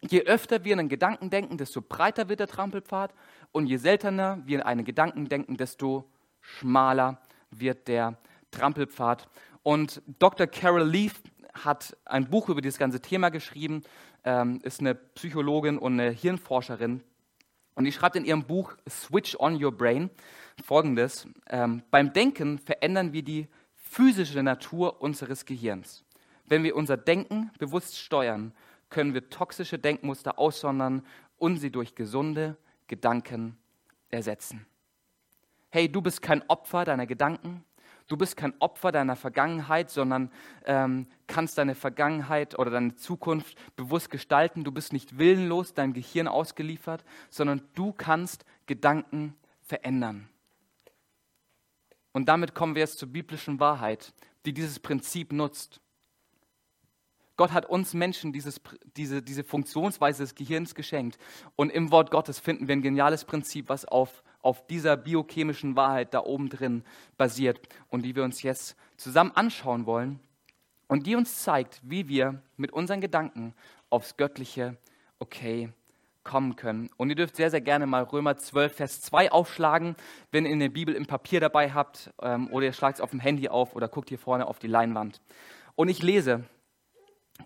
Je 0.00 0.22
öfter 0.22 0.64
wir 0.64 0.72
einen 0.72 0.88
Gedanken 0.88 1.30
denken, 1.30 1.58
desto 1.58 1.82
breiter 1.82 2.28
wird 2.28 2.40
der 2.40 2.46
Trampelpfad. 2.46 3.14
Und 3.52 3.66
je 3.66 3.76
seltener 3.76 4.40
wir 4.44 4.66
einen 4.66 4.84
Gedanken 4.84 5.28
denken, 5.28 5.56
desto 5.56 6.10
schmaler 6.40 7.20
wird 7.50 7.88
der 7.88 8.18
Trampelpfad. 8.50 9.28
Und 9.62 10.02
Dr. 10.18 10.46
Carol 10.46 10.88
Leaf 10.88 11.20
hat 11.52 11.96
ein 12.04 12.30
Buch 12.30 12.48
über 12.48 12.60
dieses 12.60 12.78
ganze 12.78 13.00
Thema 13.00 13.28
geschrieben, 13.30 13.82
ähm, 14.24 14.60
ist 14.62 14.80
eine 14.80 14.94
Psychologin 14.94 15.78
und 15.78 16.00
eine 16.00 16.10
Hirnforscherin. 16.10 17.02
Und 17.74 17.84
die 17.84 17.92
schreibt 17.92 18.16
in 18.16 18.24
ihrem 18.24 18.44
Buch 18.44 18.74
Switch 18.88 19.36
on 19.38 19.62
Your 19.62 19.72
Brain 19.72 20.10
folgendes: 20.60 21.28
ähm, 21.48 21.82
Beim 21.90 22.12
Denken 22.12 22.58
verändern 22.58 23.12
wir 23.12 23.22
die 23.22 23.48
physische 23.74 24.42
Natur 24.42 25.00
unseres 25.00 25.44
Gehirns. 25.44 26.04
Wenn 26.46 26.62
wir 26.62 26.76
unser 26.76 26.96
Denken 26.96 27.50
bewusst 27.58 27.98
steuern, 27.98 28.52
können 28.88 29.14
wir 29.14 29.30
toxische 29.30 29.78
Denkmuster 29.78 30.38
aussondern 30.38 31.04
und 31.38 31.58
sie 31.58 31.70
durch 31.70 31.94
gesunde 31.94 32.56
Gedanken 32.88 33.56
ersetzen 34.08 34.66
hey, 35.70 35.90
du 35.90 36.02
bist 36.02 36.20
kein 36.20 36.42
Opfer 36.48 36.84
deiner 36.84 37.06
Gedanken, 37.06 37.64
du 38.08 38.16
bist 38.16 38.36
kein 38.36 38.52
Opfer 38.58 38.92
deiner 38.92 39.16
Vergangenheit, 39.16 39.90
sondern 39.90 40.30
ähm, 40.64 41.06
kannst 41.26 41.58
deine 41.58 41.74
Vergangenheit 41.74 42.58
oder 42.58 42.70
deine 42.70 42.96
Zukunft 42.96 43.56
bewusst 43.76 44.10
gestalten. 44.10 44.64
Du 44.64 44.72
bist 44.72 44.92
nicht 44.92 45.18
willenlos 45.18 45.72
deinem 45.74 45.92
Gehirn 45.92 46.28
ausgeliefert, 46.28 47.04
sondern 47.30 47.62
du 47.74 47.92
kannst 47.92 48.44
Gedanken 48.66 49.34
verändern. 49.62 50.28
Und 52.12 52.28
damit 52.28 52.54
kommen 52.54 52.74
wir 52.74 52.80
jetzt 52.80 52.98
zur 52.98 53.08
biblischen 53.08 53.60
Wahrheit, 53.60 54.12
die 54.44 54.52
dieses 54.52 54.78
Prinzip 54.80 55.32
nutzt. 55.32 55.80
Gott 57.36 57.52
hat 57.52 57.66
uns 57.66 57.94
Menschen 57.94 58.32
dieses, 58.32 58.60
diese, 58.96 59.22
diese 59.22 59.44
Funktionsweise 59.44 60.22
des 60.22 60.34
Gehirns 60.34 60.74
geschenkt. 60.74 61.18
Und 61.56 61.70
im 61.70 61.90
Wort 61.90 62.10
Gottes 62.10 62.38
finden 62.38 62.68
wir 62.68 62.76
ein 62.76 62.82
geniales 62.82 63.24
Prinzip, 63.24 63.68
was 63.68 63.84
auf 63.84 64.22
auf 64.42 64.66
dieser 64.66 64.96
biochemischen 64.96 65.76
Wahrheit 65.76 66.14
da 66.14 66.20
oben 66.20 66.48
drin 66.48 66.84
basiert 67.16 67.60
und 67.88 68.02
die 68.02 68.16
wir 68.16 68.24
uns 68.24 68.42
jetzt 68.42 68.76
zusammen 68.96 69.32
anschauen 69.32 69.86
wollen 69.86 70.20
und 70.88 71.06
die 71.06 71.14
uns 71.14 71.42
zeigt, 71.42 71.80
wie 71.84 72.08
wir 72.08 72.42
mit 72.56 72.72
unseren 72.72 73.00
Gedanken 73.00 73.54
aufs 73.90 74.16
göttliche 74.16 74.76
Okay 75.18 75.72
kommen 76.30 76.54
können. 76.54 76.90
Und 76.96 77.10
ihr 77.10 77.16
dürft 77.16 77.34
sehr, 77.34 77.50
sehr 77.50 77.60
gerne 77.60 77.88
mal 77.88 78.04
Römer 78.04 78.36
12, 78.36 78.76
Vers 78.76 79.00
2 79.00 79.32
aufschlagen, 79.32 79.96
wenn 80.30 80.46
ihr 80.46 80.52
eine 80.52 80.70
Bibel 80.70 80.94
im 80.94 81.06
Papier 81.06 81.40
dabei 81.40 81.72
habt 81.72 82.12
ähm, 82.22 82.46
oder 82.52 82.66
ihr 82.66 82.72
schlagt 82.72 82.98
es 82.98 83.00
auf 83.00 83.10
dem 83.10 83.18
Handy 83.18 83.48
auf 83.48 83.74
oder 83.74 83.88
guckt 83.88 84.10
hier 84.10 84.18
vorne 84.18 84.46
auf 84.46 84.60
die 84.60 84.68
Leinwand. 84.68 85.20
Und 85.74 85.88
ich 85.88 86.04
lese, 86.04 86.44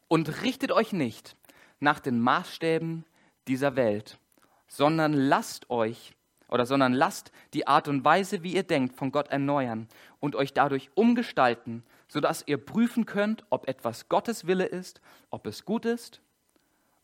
und 0.07 0.43
richtet 0.43 0.71
euch 0.71 0.93
nicht 0.93 1.35
nach 1.81 1.99
den 1.99 2.21
Maßstäben 2.21 3.07
dieser 3.49 3.75
Welt, 3.75 4.19
sondern 4.67 5.15
lasst 5.15 5.71
euch 5.71 6.15
oder 6.49 6.67
sondern 6.67 6.93
lasst 6.93 7.33
die 7.55 7.67
Art 7.67 7.89
und 7.89 8.05
Weise, 8.05 8.43
wie 8.43 8.55
ihr 8.55 8.65
denkt, 8.65 8.97
von 8.97 9.13
Gott 9.13 9.29
erneuern 9.29 9.89
und 10.21 10.37
euch 10.37 10.53
dadurch 10.53 10.91
umgestalten, 10.95 11.85
sodass 12.07 12.45
ihr 12.47 12.59
prüfen 12.59 13.07
könnt, 13.07 13.45
ob 13.49 13.67
etwas 13.67 14.11
Gottes 14.11 14.47
Wille 14.47 14.67
ist, 14.67 15.01
ob 15.31 15.47
es 15.47 15.65
gut 15.65 15.87
ist, 15.87 16.21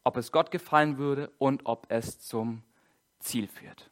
ob 0.05 0.17
es 0.17 0.33
Gott 0.33 0.51
gefallen 0.51 0.99
würde 0.99 1.31
und 1.39 1.67
ob 1.67 1.87
es 1.91 2.21
zum 2.21 2.63
Ziel 3.19 3.47
führt. 3.47 3.91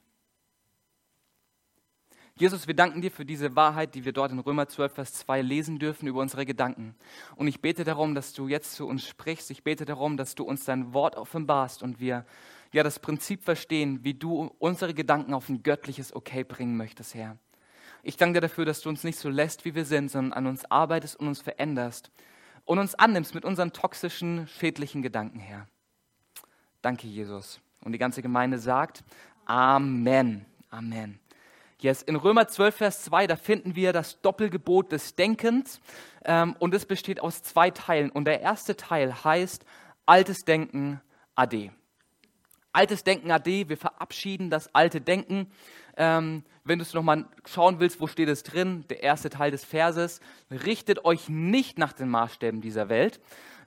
Jesus, 2.41 2.69
wir 2.69 2.75
danken 2.75 3.01
dir 3.01 3.11
für 3.11 3.25
diese 3.25 3.57
Wahrheit, 3.57 3.97
die 3.97 4.05
wir 4.05 4.13
dort 4.13 4.31
in 4.31 4.39
Römer 4.39 4.69
12, 4.69 4.93
Vers 4.93 5.13
2 5.15 5.43
lesen 5.43 5.81
dürfen 5.81 6.07
über 6.07 6.21
unsere 6.21 6.47
Gedanken. 6.47 6.95
Und 7.35 7.49
ich 7.49 7.61
bete 7.61 7.83
darum, 7.83 8.15
dass 8.15 8.33
du 8.33 8.47
jetzt 8.47 8.75
zu 8.75 8.87
uns 8.87 9.05
sprichst. 9.05 9.51
Ich 9.51 9.65
bete 9.65 9.85
darum, 9.85 10.17
dass 10.17 10.37
du 10.37 10.45
uns 10.45 10.65
dein 10.65 10.95
Wort 10.95 11.17
offenbarst 11.17 11.83
und 11.83 11.99
wir 11.99 12.25
ja 12.73 12.85
das 12.85 13.01
Prinzip 13.01 13.43
verstehen, 13.43 14.05
wie 14.05 14.15
du 14.15 14.55
unsere 14.61 14.95
Gedanken 14.95 15.35
auf 15.35 15.49
ein 15.49 15.65
göttliches 15.65 16.15
Okay 16.15 16.45
bringen 16.45 16.77
möchtest, 16.77 17.17
Herr. 17.17 17.39
Ich 18.05 18.17
danke 18.17 18.35
dir 18.35 18.43
dafür, 18.43 18.65
dass 18.65 18.83
du 18.83 18.89
uns 18.89 19.03
nicht 19.03 19.19
so 19.19 19.29
lässt, 19.29 19.65
wie 19.65 19.75
wir 19.75 19.85
sind, 19.85 20.09
sondern 20.09 20.33
an 20.33 20.47
uns 20.47 20.65
arbeitest 20.71 21.17
und 21.17 21.27
uns 21.27 21.41
veränderst 21.41 22.13
und 22.65 22.79
uns 22.79 22.95
annimmst 22.95 23.35
mit 23.35 23.45
unseren 23.45 23.73
toxischen, 23.73 24.47
schädlichen 24.47 25.03
Gedanken, 25.03 25.41
Herr. 25.41 25.67
Danke, 26.83 27.07
Jesus. 27.07 27.61
Und 27.85 27.93
die 27.93 27.99
ganze 27.99 28.23
Gemeinde 28.23 28.59
sagt 28.59 29.05
Amen. 29.47 30.45
Amen. 30.71 31.19
Yes. 31.81 32.03
In 32.03 32.17
Römer 32.17 32.49
12, 32.49 32.75
Vers 32.75 33.05
2, 33.05 33.27
da 33.27 33.37
finden 33.37 33.77
wir 33.77 33.93
das 33.93 34.21
Doppelgebot 34.21 34.93
des 34.93 35.15
Denkens 35.15 35.81
ähm, 36.25 36.57
und 36.59 36.75
es 36.75 36.87
besteht 36.87 37.21
aus 37.21 37.43
zwei 37.43 37.71
Teilen. 37.71 38.11
Und 38.11 38.27
der 38.27 38.41
erste 38.41 38.77
Teil 38.77 39.25
heißt 39.25 39.65
altes 40.05 40.39
Denken 40.41 41.01
ade. 41.35 41.71
Altes 42.73 43.05
Denken 43.05 43.31
AD, 43.31 43.69
wir 43.69 43.77
verabschieden 43.77 44.51
das 44.51 44.75
alte 44.75 45.01
Denken. 45.01 45.51
Ähm, 45.97 46.45
wenn 46.69 46.79
du 46.79 46.83
es 46.83 46.93
nochmal 46.93 47.25
schauen 47.47 47.81
willst, 47.81 48.01
wo 48.01 48.07
steht 48.07 48.29
es 48.29 48.43
drin? 48.43 48.85
Der 48.91 49.03
erste 49.03 49.31
Teil 49.31 49.51
des 49.51 49.65
Verses. 49.65 50.21
Richtet 50.51 51.05
euch 51.05 51.29
nicht 51.29 51.79
nach 51.79 51.95
den 51.95 52.09
Maßstäben 52.09 52.61
dieser 52.61 52.89
Welt. 52.89 53.21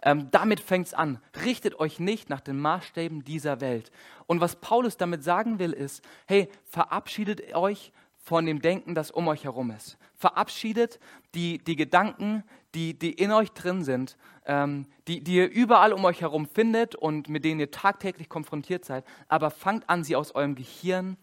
Ähm, 0.04 0.30
damit 0.32 0.60
fängt 0.60 0.88
es 0.88 0.94
an. 0.94 1.20
Richtet 1.44 1.80
euch 1.80 2.00
nicht 2.00 2.30
nach 2.30 2.42
den 2.42 2.60
Maßstäben 2.60 3.24
dieser 3.24 3.60
Welt. 3.60 3.92
Und 4.28 4.40
was 4.40 4.56
Paulus 4.56 4.98
damit 4.98 5.24
sagen 5.24 5.60
will, 5.60 5.74
ist, 5.74 6.04
hey, 6.28 6.50
verabschiedet 6.64 7.56
euch 7.56 7.92
von 8.18 8.46
dem 8.46 8.62
Denken, 8.62 8.94
das 8.94 9.10
um 9.10 9.28
euch 9.28 9.46
herum 9.46 9.72
ist. 9.72 9.98
Verabschiedet 10.16 11.00
die, 11.34 11.58
die 11.58 11.76
Gedanken, 11.76 12.44
die, 12.76 12.98
die 12.98 13.14
in 13.14 13.32
euch 13.32 13.52
drin 13.52 13.84
sind, 13.84 14.16
ähm, 14.46 14.86
die, 15.08 15.24
die 15.24 15.36
ihr 15.36 15.50
überall 15.50 15.92
um 15.92 16.06
euch 16.06 16.22
herum 16.22 16.46
findet 16.46 16.96
und 16.96 17.30
mit 17.30 17.44
denen 17.44 17.60
ihr 17.60 17.72
tagtäglich 17.72 18.30
konfrontiert 18.30 18.86
seid, 18.86 19.06
aber 19.28 19.50
fangt 19.50 19.90
an, 19.90 20.04
sie 20.04 20.16
aus 20.16 20.36
eurem 20.36 20.54
Gehirn 20.54 21.18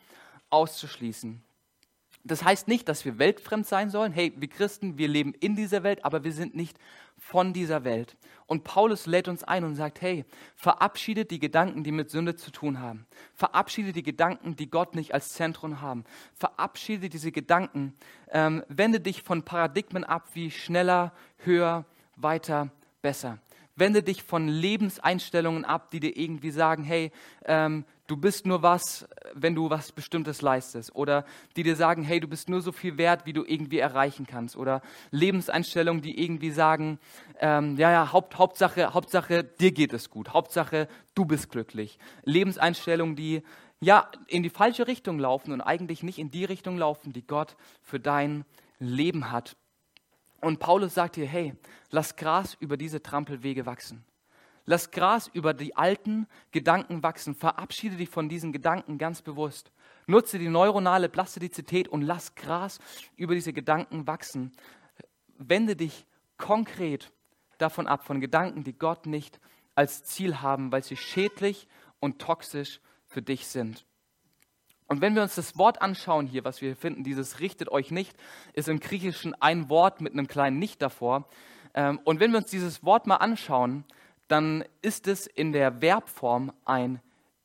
auszuschließen. 0.50 1.42
Das 2.28 2.44
heißt 2.44 2.68
nicht, 2.68 2.88
dass 2.88 3.04
wir 3.04 3.18
weltfremd 3.18 3.66
sein 3.66 3.90
sollen. 3.90 4.12
Hey, 4.12 4.32
wir 4.36 4.48
Christen, 4.48 4.98
wir 4.98 5.08
leben 5.08 5.34
in 5.40 5.56
dieser 5.56 5.82
Welt, 5.82 6.04
aber 6.04 6.24
wir 6.24 6.32
sind 6.32 6.54
nicht 6.54 6.78
von 7.16 7.52
dieser 7.52 7.84
Welt. 7.84 8.16
Und 8.46 8.64
Paulus 8.64 9.06
lädt 9.06 9.28
uns 9.28 9.44
ein 9.44 9.64
und 9.64 9.74
sagt, 9.74 10.00
hey, 10.00 10.24
verabschiede 10.54 11.24
die 11.24 11.38
Gedanken, 11.38 11.84
die 11.84 11.92
mit 11.92 12.10
Sünde 12.10 12.36
zu 12.36 12.50
tun 12.50 12.80
haben. 12.80 13.06
Verabschiede 13.34 13.92
die 13.92 14.02
Gedanken, 14.02 14.56
die 14.56 14.70
Gott 14.70 14.94
nicht 14.94 15.14
als 15.14 15.30
Zentrum 15.30 15.80
haben. 15.80 16.04
Verabschiede 16.34 17.08
diese 17.08 17.32
Gedanken. 17.32 17.94
Ähm, 18.30 18.62
wende 18.68 19.00
dich 19.00 19.22
von 19.22 19.42
Paradigmen 19.42 20.04
ab 20.04 20.28
wie 20.34 20.50
schneller, 20.50 21.12
höher, 21.38 21.84
weiter, 22.16 22.70
besser. 23.02 23.38
Wende 23.74 24.02
dich 24.02 24.22
von 24.22 24.48
Lebenseinstellungen 24.48 25.64
ab, 25.64 25.90
die 25.90 26.00
dir 26.00 26.16
irgendwie 26.16 26.50
sagen, 26.50 26.84
hey, 26.84 27.10
ähm, 27.44 27.84
du 28.08 28.16
bist 28.16 28.46
nur 28.46 28.62
was, 28.62 29.06
wenn 29.34 29.54
du 29.54 29.70
was 29.70 29.92
Bestimmtes 29.92 30.42
leistest. 30.42 30.94
Oder 30.96 31.24
die 31.56 31.62
dir 31.62 31.76
sagen, 31.76 32.02
hey, 32.02 32.18
du 32.18 32.26
bist 32.26 32.48
nur 32.48 32.60
so 32.60 32.72
viel 32.72 32.98
wert, 32.98 33.26
wie 33.26 33.32
du 33.32 33.44
irgendwie 33.44 33.78
erreichen 33.78 34.26
kannst. 34.26 34.56
Oder 34.56 34.82
Lebenseinstellungen, 35.12 36.02
die 36.02 36.20
irgendwie 36.20 36.50
sagen, 36.50 36.98
ähm, 37.38 37.76
ja, 37.76 37.92
ja, 37.92 38.12
Haupt, 38.12 38.38
Hauptsache, 38.38 38.94
Hauptsache, 38.94 39.44
dir 39.44 39.70
geht 39.70 39.92
es 39.92 40.10
gut. 40.10 40.30
Hauptsache, 40.30 40.88
du 41.14 41.24
bist 41.24 41.50
glücklich. 41.50 41.98
Lebenseinstellungen, 42.24 43.14
die 43.14 43.42
ja 43.80 44.10
in 44.26 44.42
die 44.42 44.50
falsche 44.50 44.88
Richtung 44.88 45.18
laufen 45.18 45.52
und 45.52 45.60
eigentlich 45.60 46.02
nicht 46.02 46.18
in 46.18 46.30
die 46.30 46.44
Richtung 46.44 46.78
laufen, 46.78 47.12
die 47.12 47.26
Gott 47.26 47.56
für 47.82 48.00
dein 48.00 48.44
Leben 48.80 49.30
hat. 49.30 49.56
Und 50.40 50.60
Paulus 50.60 50.94
sagt 50.94 51.16
hier, 51.16 51.26
hey, 51.26 51.54
lass 51.90 52.16
Gras 52.16 52.56
über 52.58 52.76
diese 52.76 53.02
Trampelwege 53.02 53.66
wachsen. 53.66 54.04
Lass 54.68 54.90
Gras 54.90 55.30
über 55.32 55.54
die 55.54 55.76
alten 55.76 56.26
Gedanken 56.50 57.02
wachsen. 57.02 57.34
Verabschiede 57.34 57.96
dich 57.96 58.10
von 58.10 58.28
diesen 58.28 58.52
Gedanken 58.52 58.98
ganz 58.98 59.22
bewusst. 59.22 59.72
Nutze 60.06 60.38
die 60.38 60.50
neuronale 60.50 61.08
Plastizität 61.08 61.88
und 61.88 62.02
lass 62.02 62.34
Gras 62.34 62.78
über 63.16 63.34
diese 63.34 63.54
Gedanken 63.54 64.06
wachsen. 64.06 64.52
Wende 65.38 65.74
dich 65.74 66.04
konkret 66.36 67.10
davon 67.56 67.86
ab, 67.86 68.04
von 68.04 68.20
Gedanken, 68.20 68.62
die 68.62 68.74
Gott 68.74 69.06
nicht 69.06 69.40
als 69.74 70.04
Ziel 70.04 70.42
haben, 70.42 70.70
weil 70.70 70.84
sie 70.84 70.98
schädlich 70.98 71.66
und 71.98 72.18
toxisch 72.18 72.82
für 73.06 73.22
dich 73.22 73.46
sind. 73.46 73.86
Und 74.86 75.00
wenn 75.00 75.14
wir 75.14 75.22
uns 75.22 75.34
das 75.34 75.56
Wort 75.56 75.80
anschauen 75.80 76.26
hier, 76.26 76.44
was 76.44 76.60
wir 76.60 76.76
finden, 76.76 77.04
dieses 77.04 77.40
richtet 77.40 77.70
euch 77.70 77.90
nicht, 77.90 78.14
ist 78.52 78.68
im 78.68 78.80
Griechischen 78.80 79.32
ein 79.40 79.70
Wort 79.70 80.02
mit 80.02 80.12
einem 80.12 80.28
kleinen 80.28 80.58
Nicht 80.58 80.82
davor. 80.82 81.26
Ähm, 81.72 82.00
und 82.04 82.20
wenn 82.20 82.32
wir 82.32 82.38
uns 82.38 82.50
dieses 82.50 82.84
Wort 82.84 83.06
mal 83.06 83.16
anschauen, 83.16 83.84
dann 84.28 84.64
ist 84.82 85.08
es 85.08 85.26
in 85.26 85.52
der 85.52 85.80
Verbform 85.80 86.52
ein 86.64 87.00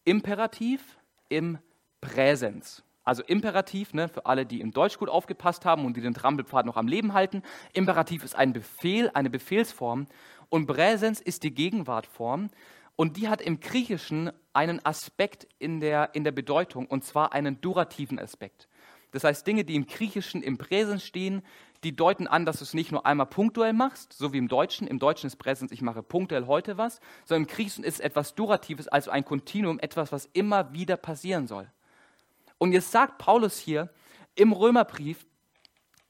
Imperativ 0.05 0.97
im 1.29 1.57
Präsens. 2.01 2.83
Also 3.05 3.23
Imperativ, 3.23 3.93
ne, 3.93 4.07
für 4.07 4.25
alle, 4.25 4.45
die 4.45 4.61
im 4.61 4.71
Deutsch 4.71 4.97
gut 4.97 5.09
aufgepasst 5.09 5.65
haben 5.65 5.85
und 5.85 5.97
die 5.97 6.01
den 6.01 6.13
Trampelpfad 6.13 6.65
noch 6.65 6.77
am 6.77 6.87
Leben 6.87 7.13
halten. 7.13 7.43
Imperativ 7.73 8.23
ist 8.23 8.35
ein 8.35 8.53
Befehl, 8.53 9.09
eine 9.13 9.29
Befehlsform. 9.29 10.07
Und 10.49 10.67
Präsens 10.67 11.19
ist 11.19 11.43
die 11.43 11.53
Gegenwartform. 11.53 12.49
Und 12.95 13.17
die 13.17 13.27
hat 13.27 13.41
im 13.41 13.59
Griechischen 13.59 14.31
einen 14.53 14.85
Aspekt 14.85 15.47
in 15.57 15.79
der, 15.79 16.13
in 16.13 16.23
der 16.23 16.31
Bedeutung, 16.31 16.85
und 16.85 17.03
zwar 17.03 17.33
einen 17.33 17.59
durativen 17.59 18.19
Aspekt. 18.19 18.67
Das 19.11 19.23
heißt, 19.23 19.45
Dinge, 19.45 19.63
die 19.63 19.75
im 19.75 19.87
Griechischen 19.87 20.41
im 20.41 20.57
Präsens 20.57 21.03
stehen, 21.03 21.43
die 21.83 21.95
deuten 21.95 22.27
an, 22.27 22.45
dass 22.45 22.57
du 22.57 22.63
es 22.63 22.73
nicht 22.73 22.91
nur 22.91 23.05
einmal 23.05 23.27
punktuell 23.27 23.73
machst, 23.73 24.13
so 24.13 24.33
wie 24.33 24.37
im 24.37 24.47
Deutschen. 24.47 24.87
Im 24.87 24.99
Deutschen 24.99 25.27
ist 25.27 25.35
Präsens, 25.37 25.71
ich 25.71 25.81
mache 25.81 26.03
punktuell 26.03 26.47
heute 26.47 26.77
was, 26.77 26.99
sondern 27.25 27.43
im 27.43 27.53
Griechischen 27.53 27.83
ist 27.83 27.99
etwas 27.99 28.35
Duratives, 28.35 28.87
also 28.87 29.11
ein 29.11 29.25
Kontinuum, 29.25 29.79
etwas, 29.79 30.11
was 30.11 30.29
immer 30.33 30.73
wieder 30.73 30.97
passieren 30.97 31.47
soll. 31.47 31.69
Und 32.57 32.71
jetzt 32.71 32.91
sagt 32.91 33.17
Paulus 33.17 33.57
hier 33.57 33.89
im 34.35 34.53
Römerbrief 34.53 35.25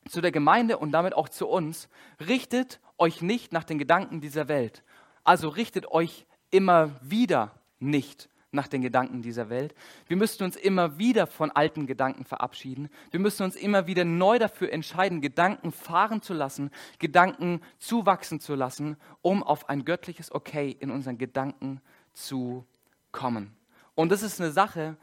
zu 0.08 0.22
der 0.22 0.32
Gemeinde 0.32 0.78
und 0.78 0.92
damit 0.92 1.16
auch 1.16 1.30
zu 1.30 1.48
uns, 1.48 1.90
richtet 2.20 2.80
euch 2.98 3.22
nicht 3.22 3.54
nach 3.54 3.64
den 3.64 3.80
Gedanken 3.80 4.22
dieser 4.22 4.48
Welt. 4.48 4.84
Also 5.24 5.50
richtet 5.50 5.88
euch 5.88 6.26
immer 6.52 6.92
wieder 7.02 7.60
nicht 7.80 8.30
nach 8.54 8.68
den 8.68 8.82
Gedanken 8.82 9.22
dieser 9.22 9.50
Welt. 9.50 9.74
Wir 10.08 10.18
müssen 10.18 10.44
uns 10.44 10.56
immer 10.56 10.98
wieder 10.98 11.28
von 11.28 11.52
alten 11.52 11.88
Gedanken 11.88 12.24
verabschieden. 12.26 12.90
Wir 13.12 13.20
müssen 13.20 13.44
uns 13.44 13.56
immer 13.56 13.88
wieder 13.88 14.06
neu 14.06 14.40
dafür 14.40 14.72
entscheiden, 14.72 15.22
Gedanken 15.22 15.72
fahren 15.72 16.22
zu 16.22 16.34
lassen, 16.34 16.72
Gedanken 17.00 17.62
zuwachsen 17.80 18.40
zu 18.40 18.56
lassen, 18.56 18.98
um 19.22 19.44
auf 19.44 19.70
ein 19.70 19.86
göttliches 19.86 20.32
Okay 20.32 20.76
in 20.80 20.92
unseren 20.92 21.18
Gedanken 21.18 21.82
zu 22.14 22.66
kommen. 23.12 23.56
Und 23.96 24.12
das 24.12 24.24
ist 24.24 24.40
eine 24.40 24.52
Sache, 24.52 24.98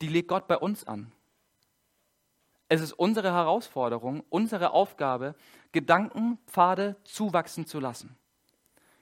die 0.00 0.08
legt 0.08 0.28
Gott 0.28 0.46
bei 0.48 0.56
uns 0.56 0.86
an. 0.86 1.12
Es 2.68 2.80
ist 2.80 2.92
unsere 2.92 3.32
Herausforderung, 3.32 4.22
unsere 4.28 4.72
Aufgabe, 4.72 5.34
Gedankenpfade 5.72 6.96
zuwachsen 7.04 7.66
zu 7.66 7.80
lassen. 7.80 8.16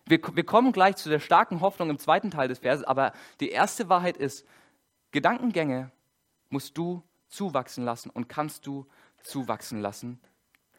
Wir, 0.07 0.21
wir 0.35 0.45
kommen 0.45 0.73
gleich 0.73 0.97
zu 0.97 1.09
der 1.09 1.19
starken 1.19 1.61
Hoffnung 1.61 1.91
im 1.91 1.99
zweiten 1.99 2.31
Teil 2.31 2.49
des 2.49 2.61
Verses, 2.61 2.85
aber 2.85 3.13
die 3.41 3.51
erste 3.51 3.89
Wahrheit 3.89 4.17
ist, 4.17 4.47
Gedankengänge 5.11 5.91
musst 6.49 6.79
du 6.79 7.03
zuwachsen 7.29 7.85
lassen 7.85 8.11
und 8.11 8.29
kannst 8.29 8.67
du 8.67 8.87
zuwachsen 9.23 9.81
lassen. 9.81 10.21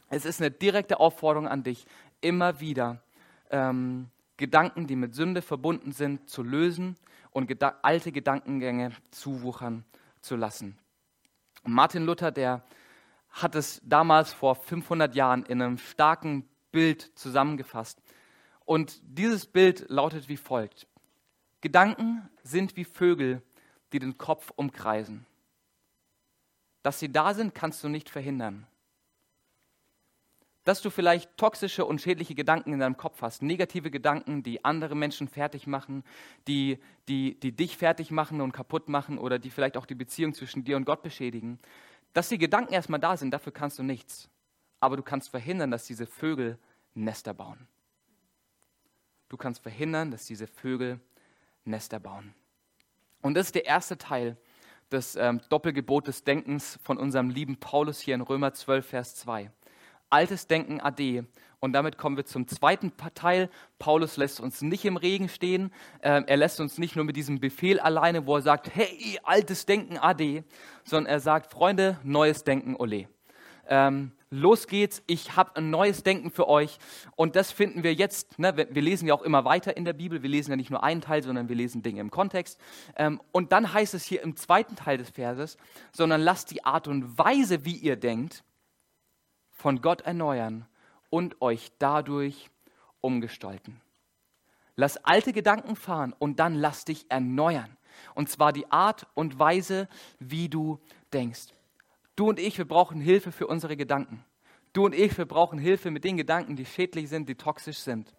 Es 0.09 0.25
ist 0.25 0.39
eine 0.39 0.51
direkte 0.51 0.99
Aufforderung 0.99 1.47
an 1.47 1.63
dich, 1.63 1.85
immer 2.21 2.61
wieder 2.61 3.03
ähm, 3.49 4.09
Gedanken, 4.37 4.87
die 4.87 4.95
mit 4.95 5.13
Sünde 5.13 5.41
verbunden 5.41 5.91
sind, 5.91 6.29
zu 6.29 6.43
lösen 6.43 6.95
und 7.31 7.47
geda 7.47 7.79
alte 7.81 8.11
Gedankengänge 8.11 8.91
zuwuchern 9.11 9.83
zu 10.21 10.35
lassen. 10.35 10.77
Martin 11.63 12.05
Luther, 12.05 12.31
der 12.31 12.63
hat 13.29 13.55
es 13.55 13.81
damals 13.83 14.31
vor 14.31 14.55
500 14.55 15.13
Jahren 15.15 15.43
in 15.43 15.61
einem 15.61 15.77
starken 15.77 16.47
Bild 16.71 17.11
zusammengefasst. 17.15 18.01
Und 18.67 18.99
dieses 19.01 19.45
Bild 19.45 19.85
lautet 19.87 20.27
wie 20.27 20.35
folgt. 20.35 20.87
Gedanken 21.61 22.29
sind 22.43 22.75
wie 22.75 22.83
Vögel, 22.83 23.41
die 23.93 23.99
den 23.99 24.17
Kopf 24.17 24.51
umkreisen. 24.57 25.25
Dass 26.83 26.99
sie 26.99 27.09
da 27.09 27.33
sind, 27.33 27.55
kannst 27.55 27.81
du 27.81 27.87
nicht 27.87 28.09
verhindern. 28.09 28.67
Dass 30.65 30.81
du 30.81 30.89
vielleicht 30.89 31.37
toxische 31.37 31.85
und 31.85 32.01
schädliche 32.01 32.35
Gedanken 32.35 32.73
in 32.73 32.79
deinem 32.79 32.97
Kopf 32.97 33.21
hast, 33.21 33.41
negative 33.41 33.89
Gedanken, 33.89 34.43
die 34.43 34.65
andere 34.65 34.95
Menschen 34.95 35.29
fertig 35.29 35.65
machen, 35.65 36.03
die, 36.49 36.77
die, 37.07 37.39
die 37.39 37.53
dich 37.53 37.77
fertig 37.77 38.11
machen 38.11 38.41
und 38.41 38.51
kaputt 38.51 38.89
machen 38.89 39.17
oder 39.17 39.39
die 39.39 39.49
vielleicht 39.49 39.77
auch 39.77 39.85
die 39.85 39.95
Beziehung 39.95 40.33
zwischen 40.33 40.65
dir 40.65 40.75
und 40.75 40.83
Gott 40.83 41.03
beschädigen. 41.03 41.57
Dass 42.11 42.27
die 42.27 42.37
Gedanken 42.37 42.73
erstmal 42.73 42.99
da 42.99 43.15
sind, 43.15 43.31
dafür 43.31 43.53
kannst 43.53 43.79
du 43.79 43.83
nichts. 43.83 44.29
Aber 44.81 44.97
du 44.97 45.03
kannst 45.03 45.29
verhindern, 45.29 45.71
dass 45.71 45.85
diese 45.85 46.05
Vögel 46.05 46.59
Nester 46.93 47.33
bauen. 47.33 47.65
Du 49.29 49.37
kannst 49.37 49.61
verhindern, 49.61 50.11
dass 50.11 50.25
diese 50.25 50.47
Vögel 50.47 50.99
Nester 51.65 51.99
bauen. 51.99 52.33
Und 53.21 53.33
das 53.33 53.47
ist 53.47 53.55
der 53.55 53.65
erste 53.65 53.97
Teil 53.97 54.37
des 54.91 55.15
ähm, 55.15 55.41
Doppelgebot 55.49 56.07
des 56.07 56.23
Denkens 56.23 56.79
von 56.83 56.97
unserem 56.97 57.29
lieben 57.29 57.57
Paulus 57.57 57.99
hier 57.99 58.15
in 58.15 58.21
Römer 58.21 58.53
12, 58.53 58.85
Vers 58.85 59.15
2. 59.15 59.51
Altes 60.09 60.47
Denken 60.47 60.79
ade. 60.79 61.25
Und 61.59 61.73
damit 61.73 61.97
kommen 61.97 62.15
wir 62.15 62.25
zum 62.25 62.47
zweiten 62.47 62.93
Teil. 63.15 63.49
Paulus 63.79 64.15
lässt 64.15 64.39
uns 64.39 64.61
nicht 64.61 64.85
im 64.85 64.95
Regen 64.95 65.27
stehen. 65.27 65.73
Ähm, 66.01 66.23
er 66.27 66.37
lässt 66.37 66.61
uns 66.61 66.77
nicht 66.77 66.95
nur 66.95 67.03
mit 67.03 67.17
diesem 67.17 67.39
Befehl 67.39 67.79
alleine, 67.79 68.25
wo 68.25 68.35
er 68.35 68.41
sagt, 68.41 68.73
hey, 68.73 69.19
altes 69.23 69.65
Denken 69.65 69.97
ade, 69.97 70.45
sondern 70.85 71.11
er 71.11 71.19
sagt, 71.19 71.51
Freunde, 71.51 71.99
neues 72.03 72.43
Denken 72.43 72.75
ole. 72.75 73.09
Ähm, 73.67 74.11
los 74.29 74.67
geht's, 74.67 75.01
ich 75.07 75.35
habe 75.35 75.55
ein 75.55 75.69
neues 75.69 76.03
Denken 76.03 76.31
für 76.31 76.47
euch. 76.47 76.79
Und 77.15 77.35
das 77.35 77.51
finden 77.51 77.83
wir 77.83 77.93
jetzt, 77.93 78.39
ne, 78.39 78.55
wir 78.57 78.81
lesen 78.81 79.07
ja 79.07 79.13
auch 79.13 79.21
immer 79.21 79.45
weiter 79.45 79.77
in 79.77 79.85
der 79.85 79.93
Bibel, 79.93 80.21
wir 80.21 80.29
lesen 80.29 80.51
ja 80.51 80.57
nicht 80.57 80.69
nur 80.69 80.83
einen 80.83 81.01
Teil, 81.01 81.23
sondern 81.23 81.49
wir 81.49 81.55
lesen 81.55 81.81
Dinge 81.81 82.01
im 82.01 82.11
Kontext. 82.11 82.59
Ähm, 82.95 83.21
und 83.31 83.51
dann 83.51 83.73
heißt 83.73 83.93
es 83.93 84.03
hier 84.03 84.21
im 84.21 84.35
zweiten 84.35 84.75
Teil 84.75 84.97
des 84.97 85.11
Verses, 85.11 85.57
sondern 85.91 86.21
lasst 86.21 86.51
die 86.51 86.65
Art 86.65 86.87
und 86.87 87.17
Weise, 87.17 87.65
wie 87.65 87.75
ihr 87.75 87.95
denkt, 87.95 88.43
von 89.51 89.81
Gott 89.81 90.01
erneuern 90.01 90.67
und 91.09 91.41
euch 91.41 91.71
dadurch 91.79 92.49
umgestalten. 93.01 93.81
Lass 94.75 94.97
alte 94.97 95.33
Gedanken 95.33 95.75
fahren 95.75 96.13
und 96.17 96.39
dann 96.39 96.53
lass 96.53 96.85
dich 96.85 97.09
erneuern. 97.09 97.75
Und 98.13 98.29
zwar 98.29 98.53
die 98.53 98.71
Art 98.71 99.07
und 99.15 99.39
Weise, 99.39 99.87
wie 100.19 100.49
du 100.49 100.79
denkst. 101.11 101.47
Du 102.17 102.27
und 102.29 102.39
ich, 102.39 102.57
wir 102.57 102.67
brauchen 102.67 102.99
Hilfe 102.99 103.31
für 103.31 103.45
unsere 103.45 103.77
Gedanken. 103.77 104.25
Du 104.73 104.85
und 104.85 104.95
ich, 104.95 105.15
wir 105.19 105.27
brauchen 105.27 105.59
Hilfe 105.59 105.91
mit 105.91 106.03
den 106.03 106.17
Gedanken, 106.17 106.55
die 106.55 106.65
schädlich 106.65 107.09
sind, 107.09 107.29
die 107.29 107.35
toxisch 107.35 107.77
sind. 107.77 108.11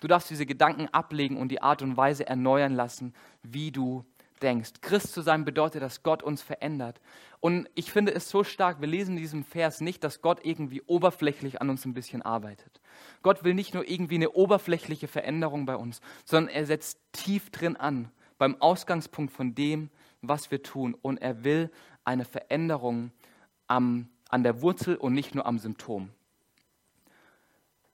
Du 0.00 0.06
darfst 0.06 0.28
diese 0.28 0.44
Gedanken 0.44 0.86
ablegen 0.88 1.38
und 1.38 1.48
die 1.48 1.62
Art 1.62 1.80
und 1.80 1.96
Weise 1.96 2.26
erneuern 2.26 2.74
lassen, 2.74 3.14
wie 3.42 3.72
du 3.72 4.04
denkst. 4.42 4.82
Christ 4.82 5.14
zu 5.14 5.22
sein 5.22 5.46
bedeutet, 5.46 5.80
dass 5.80 6.02
Gott 6.02 6.22
uns 6.22 6.42
verändert. 6.42 7.00
Und 7.40 7.70
ich 7.74 7.90
finde 7.90 8.12
es 8.12 8.28
so 8.28 8.44
stark, 8.44 8.82
wir 8.82 8.88
lesen 8.88 9.16
in 9.16 9.22
diesem 9.22 9.44
Vers 9.44 9.80
nicht, 9.80 10.04
dass 10.04 10.20
Gott 10.20 10.44
irgendwie 10.44 10.82
oberflächlich 10.82 11.62
an 11.62 11.70
uns 11.70 11.86
ein 11.86 11.94
bisschen 11.94 12.20
arbeitet. 12.20 12.82
Gott 13.22 13.44
will 13.44 13.54
nicht 13.54 13.72
nur 13.72 13.88
irgendwie 13.88 14.16
eine 14.16 14.32
oberflächliche 14.32 15.08
Veränderung 15.08 15.64
bei 15.64 15.76
uns, 15.76 16.02
sondern 16.26 16.54
er 16.54 16.66
setzt 16.66 17.00
tief 17.12 17.48
drin 17.48 17.76
an, 17.76 18.10
beim 18.36 18.60
Ausgangspunkt 18.60 19.32
von 19.32 19.54
dem, 19.54 19.88
was 20.20 20.50
wir 20.50 20.62
tun. 20.62 20.94
Und 21.00 21.16
er 21.18 21.44
will 21.44 21.70
eine 22.10 22.24
Veränderung 22.24 23.12
am, 23.68 24.08
an 24.28 24.42
der 24.42 24.60
Wurzel 24.62 24.96
und 24.96 25.14
nicht 25.14 25.34
nur 25.34 25.46
am 25.46 25.58
Symptom. 25.58 26.10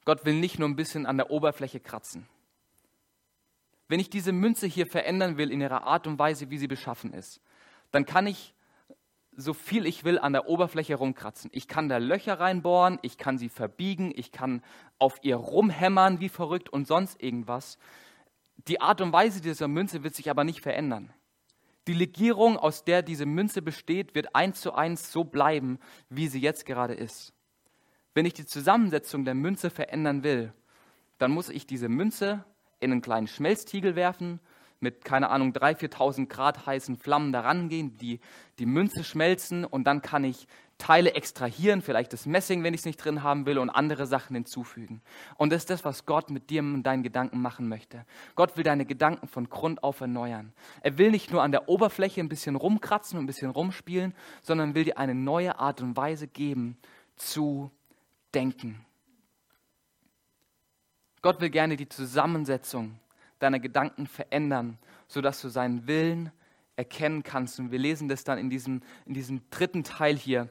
Gott 0.07 0.25
will 0.25 0.35
nicht 0.35 0.59
nur 0.59 0.69
ein 0.69 0.77
bisschen 0.77 1.05
an 1.05 1.19
der 1.19 1.31
Oberfläche 1.31 1.81
kratzen. 1.81 2.27
Wenn 3.89 4.01
ich 4.01 4.09
diese 4.09 4.33
Münze 4.33 4.67
hier 4.67 4.87
verändern 4.87 5.37
will 5.37 5.51
in 5.51 5.61
ihrer 5.61 5.85
Art 5.85 6.07
und 6.07 6.19
Weise, 6.19 6.51
wie 6.51 6.59
sie 6.59 6.67
beschaffen 6.67 7.13
ist, 7.13 7.41
dann 7.93 8.07
kann 8.07 8.27
ich 8.27 8.55
so 9.39 9.53
viel 9.53 9.85
ich 9.85 10.03
will 10.03 10.19
an 10.19 10.33
der 10.33 10.49
Oberfläche 10.49 10.95
rumkratzen. 10.95 11.51
Ich 11.53 11.69
kann 11.69 11.91
da 11.91 11.99
Löcher 11.99 12.41
reinbohren, 12.41 12.99
ich 13.03 13.19
kann 13.19 13.37
sie 13.37 13.51
verbiegen, 13.51 14.11
ich 14.17 14.33
kann 14.33 14.63
auf 14.99 15.19
ihr 15.23 15.37
rumhämmern 15.37 16.21
wie 16.21 16.31
verrückt 16.31 16.71
und 16.71 16.87
sonst 16.87 17.23
irgendwas. 17.23 17.77
Die 18.67 18.81
Art 18.81 19.03
und 19.03 19.13
Weise 19.13 19.43
dieser 19.43 19.69
Münze 19.69 20.03
wird 20.03 20.15
sich 20.15 20.31
aber 20.31 20.45
nicht 20.45 20.63
verändern. 20.63 21.13
Die 21.87 21.94
Legierung, 21.94 22.57
aus 22.57 22.85
der 22.85 23.03
diese 23.03 23.27
Münze 23.27 23.62
besteht, 23.62 24.14
wird 24.14 24.35
eins 24.35 24.61
zu 24.61 24.75
eins 24.75 25.12
so 25.12 25.25
bleiben, 25.25 25.79
wie 26.09 26.29
sie 26.29 26.40
jetzt 26.40 26.66
gerade 26.66 26.94
ist. 26.94 27.33
Wenn 28.14 28.27
ich 28.27 28.35
die 28.35 28.46
Zusammensetzung 28.46 29.25
der 29.25 29.35
Münze 29.35 29.70
verändern 29.70 30.25
will, 30.25 30.53
dann 31.18 31.31
muss 31.31 31.49
ich 31.49 31.66
diese 31.66 31.88
Münze 31.88 32.44
in 32.81 32.90
einen 32.90 33.03
kleinen 33.03 33.27
Schmelztiegel 33.27 33.94
werfen, 33.94 34.40
mit, 34.81 35.05
keine 35.05 35.31
Ahnung, 35.31 35.53
3.000, 35.53 35.92
4.000 35.94 36.27
Grad 36.27 36.66
heißen 36.66 36.96
Flammen 36.96 37.33
daran 37.33 37.68
gehen, 37.68 37.96
die, 37.96 38.20
die 38.59 38.66
Münze 38.66 39.05
schmelzen 39.05 39.64
und 39.64 39.85
dann 39.85 40.03
kann 40.03 40.25
ich 40.25 40.46
Teile 40.79 41.15
extrahieren, 41.15 41.81
vielleicht 41.81 42.12
das 42.12 42.27
Messing, 42.27 42.62
wenn 42.62 42.75
ich 42.75 42.81
es 42.81 42.85
nicht 42.85 42.99
drin 42.99 43.23
haben 43.23 43.47
will, 43.47 43.59
und 43.59 43.71
andere 43.71 44.07
Sachen 44.07 44.35
hinzufügen. 44.35 45.01
Und 45.37 45.51
das 45.51 45.62
ist 45.62 45.71
das, 45.71 45.85
was 45.85 46.05
Gott 46.05 46.31
mit 46.31 46.51
dir 46.51 46.61
und 46.61 46.83
deinen 46.83 47.03
Gedanken 47.03 47.41
machen 47.41 47.69
möchte. 47.69 48.05
Gott 48.35 48.57
will 48.57 48.65
deine 48.65 48.85
Gedanken 48.85 49.27
von 49.27 49.49
Grund 49.49 49.83
auf 49.83 50.01
erneuern. 50.01 50.53
Er 50.83 50.99
will 50.99 51.11
nicht 51.11 51.33
nur 51.33 51.43
an 51.43 51.53
der 51.53 51.69
Oberfläche 51.69 52.21
ein 52.21 52.29
bisschen 52.29 52.57
rumkratzen 52.57 53.19
und 53.19 53.25
ein 53.25 53.27
bisschen 53.27 53.51
rumspielen, 53.51 54.15
sondern 54.43 54.75
will 54.75 54.85
dir 54.85 54.99
eine 54.99 55.15
neue 55.15 55.59
Art 55.59 55.81
und 55.81 55.97
Weise 55.97 56.29
geben 56.29 56.77
zu 57.17 57.71
denken. 58.35 58.85
Gott 61.23 61.41
will 61.41 61.51
gerne 61.51 61.77
die 61.77 61.89
Zusammensetzung 61.89 63.01
deiner 63.39 63.59
Gedanken 63.59 64.07
verändern, 64.07 64.79
sodass 65.09 65.41
du 65.41 65.49
seinen 65.49 65.87
Willen 65.87 66.31
erkennen 66.77 67.23
kannst. 67.23 67.59
Und 67.59 67.73
wir 67.73 67.79
lesen 67.79 68.09
das 68.09 68.25
dann 68.25 68.39
in 68.39 68.51
diesem, 68.51 68.83
in 69.07 69.15
diesem 69.15 69.41
dritten 69.51 69.83
Teil 69.83 70.17
hier. 70.17 70.49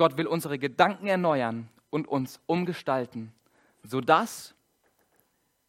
Gott 0.00 0.16
will 0.16 0.28
unsere 0.28 0.58
Gedanken 0.58 1.08
erneuern 1.08 1.68
und 1.90 2.08
uns 2.08 2.40
umgestalten, 2.46 3.34
sodass 3.82 4.54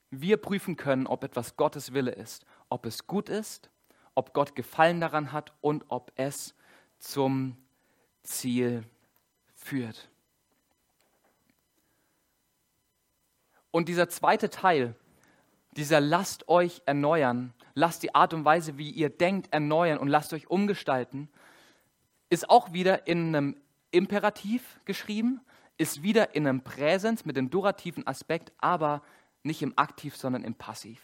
wir 0.10 0.38
prüfen 0.38 0.78
können, 0.78 1.06
ob 1.06 1.26
etwas 1.26 1.58
Gottes 1.58 1.91
Wille 1.91 2.12
ist, 2.12 2.46
ob 2.70 2.86
es 2.86 3.08
gut 3.08 3.28
ist, 3.28 3.70
ob 4.15 4.34
Gott 4.34 4.56
Gefallen 4.56 5.02
daran 5.02 5.34
hat 5.34 5.52
und 5.60 5.84
ob 5.89 6.13
es 6.15 6.56
zum 6.98 7.58
Ziel 8.24 8.86
führt. 9.54 10.08
Und 13.70 13.89
dieser 13.89 14.08
zweite 14.08 14.50
Teil, 14.50 14.96
dieser 15.72 16.00
lasst 16.00 16.48
euch 16.48 16.82
erneuern, 16.86 17.54
lasst 17.74 18.02
die 18.02 18.15
Art 18.15 18.34
und 18.34 18.46
Weise, 18.46 18.78
wie 18.78 18.91
ihr 18.91 19.10
denkt, 19.10 19.52
erneuern 19.52 19.98
und 19.98 20.08
lasst 20.08 20.32
euch 20.32 20.50
umgestalten, 20.50 21.28
ist 22.30 22.50
auch 22.50 22.72
wieder 22.72 23.08
in 23.08 23.36
einem 23.36 23.62
Imperativ 23.91 24.80
geschrieben, 24.86 25.41
ist 25.77 26.04
wieder 26.04 26.36
in 26.36 26.47
einem 26.47 26.62
Präsens 26.62 27.25
mit 27.25 27.38
dem 27.38 27.49
durativen 27.49 28.06
Aspekt, 28.08 28.51
aber 28.58 29.01
nicht 29.43 29.62
im 29.62 29.77
Aktiv, 29.77 30.15
sondern 30.15 30.43
im 30.43 30.56
Passiv. 30.56 30.99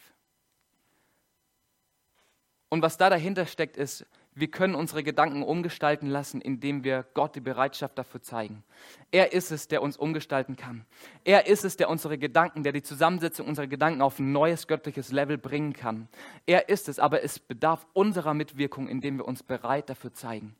Und 2.68 2.82
was 2.82 2.96
da 2.96 3.08
dahinter 3.10 3.46
steckt, 3.46 3.76
ist, 3.76 4.06
wir 4.34 4.50
können 4.50 4.76
unsere 4.76 5.02
Gedanken 5.02 5.42
umgestalten 5.42 6.06
lassen, 6.06 6.40
indem 6.40 6.84
wir 6.84 7.04
Gott 7.14 7.34
die 7.34 7.40
Bereitschaft 7.40 7.98
dafür 7.98 8.22
zeigen. 8.22 8.62
Er 9.10 9.32
ist 9.32 9.50
es, 9.50 9.66
der 9.66 9.82
uns 9.82 9.96
umgestalten 9.96 10.54
kann. 10.54 10.84
Er 11.24 11.46
ist 11.46 11.64
es, 11.64 11.76
der 11.76 11.90
unsere 11.90 12.18
Gedanken, 12.18 12.62
der 12.62 12.72
die 12.72 12.82
Zusammensetzung 12.82 13.48
unserer 13.48 13.66
Gedanken 13.66 14.00
auf 14.00 14.20
ein 14.20 14.30
neues 14.30 14.68
göttliches 14.68 15.10
Level 15.10 15.38
bringen 15.38 15.72
kann. 15.72 16.08
Er 16.46 16.68
ist 16.68 16.88
es, 16.88 17.00
aber 17.00 17.24
es 17.24 17.40
bedarf 17.40 17.84
unserer 17.94 18.34
Mitwirkung, 18.34 18.86
indem 18.86 19.16
wir 19.16 19.26
uns 19.26 19.42
bereit 19.42 19.90
dafür 19.90 20.12
zeigen. 20.12 20.54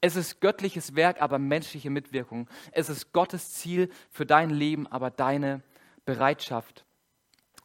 Es 0.00 0.16
ist 0.16 0.40
göttliches 0.40 0.94
Werk, 0.94 1.20
aber 1.20 1.38
menschliche 1.38 1.90
Mitwirkung. 1.90 2.48
Es 2.72 2.88
ist 2.88 3.12
Gottes 3.12 3.54
Ziel 3.54 3.90
für 4.10 4.26
dein 4.26 4.50
Leben, 4.50 4.86
aber 4.86 5.10
deine 5.10 5.62
Bereitschaft. 6.04 6.84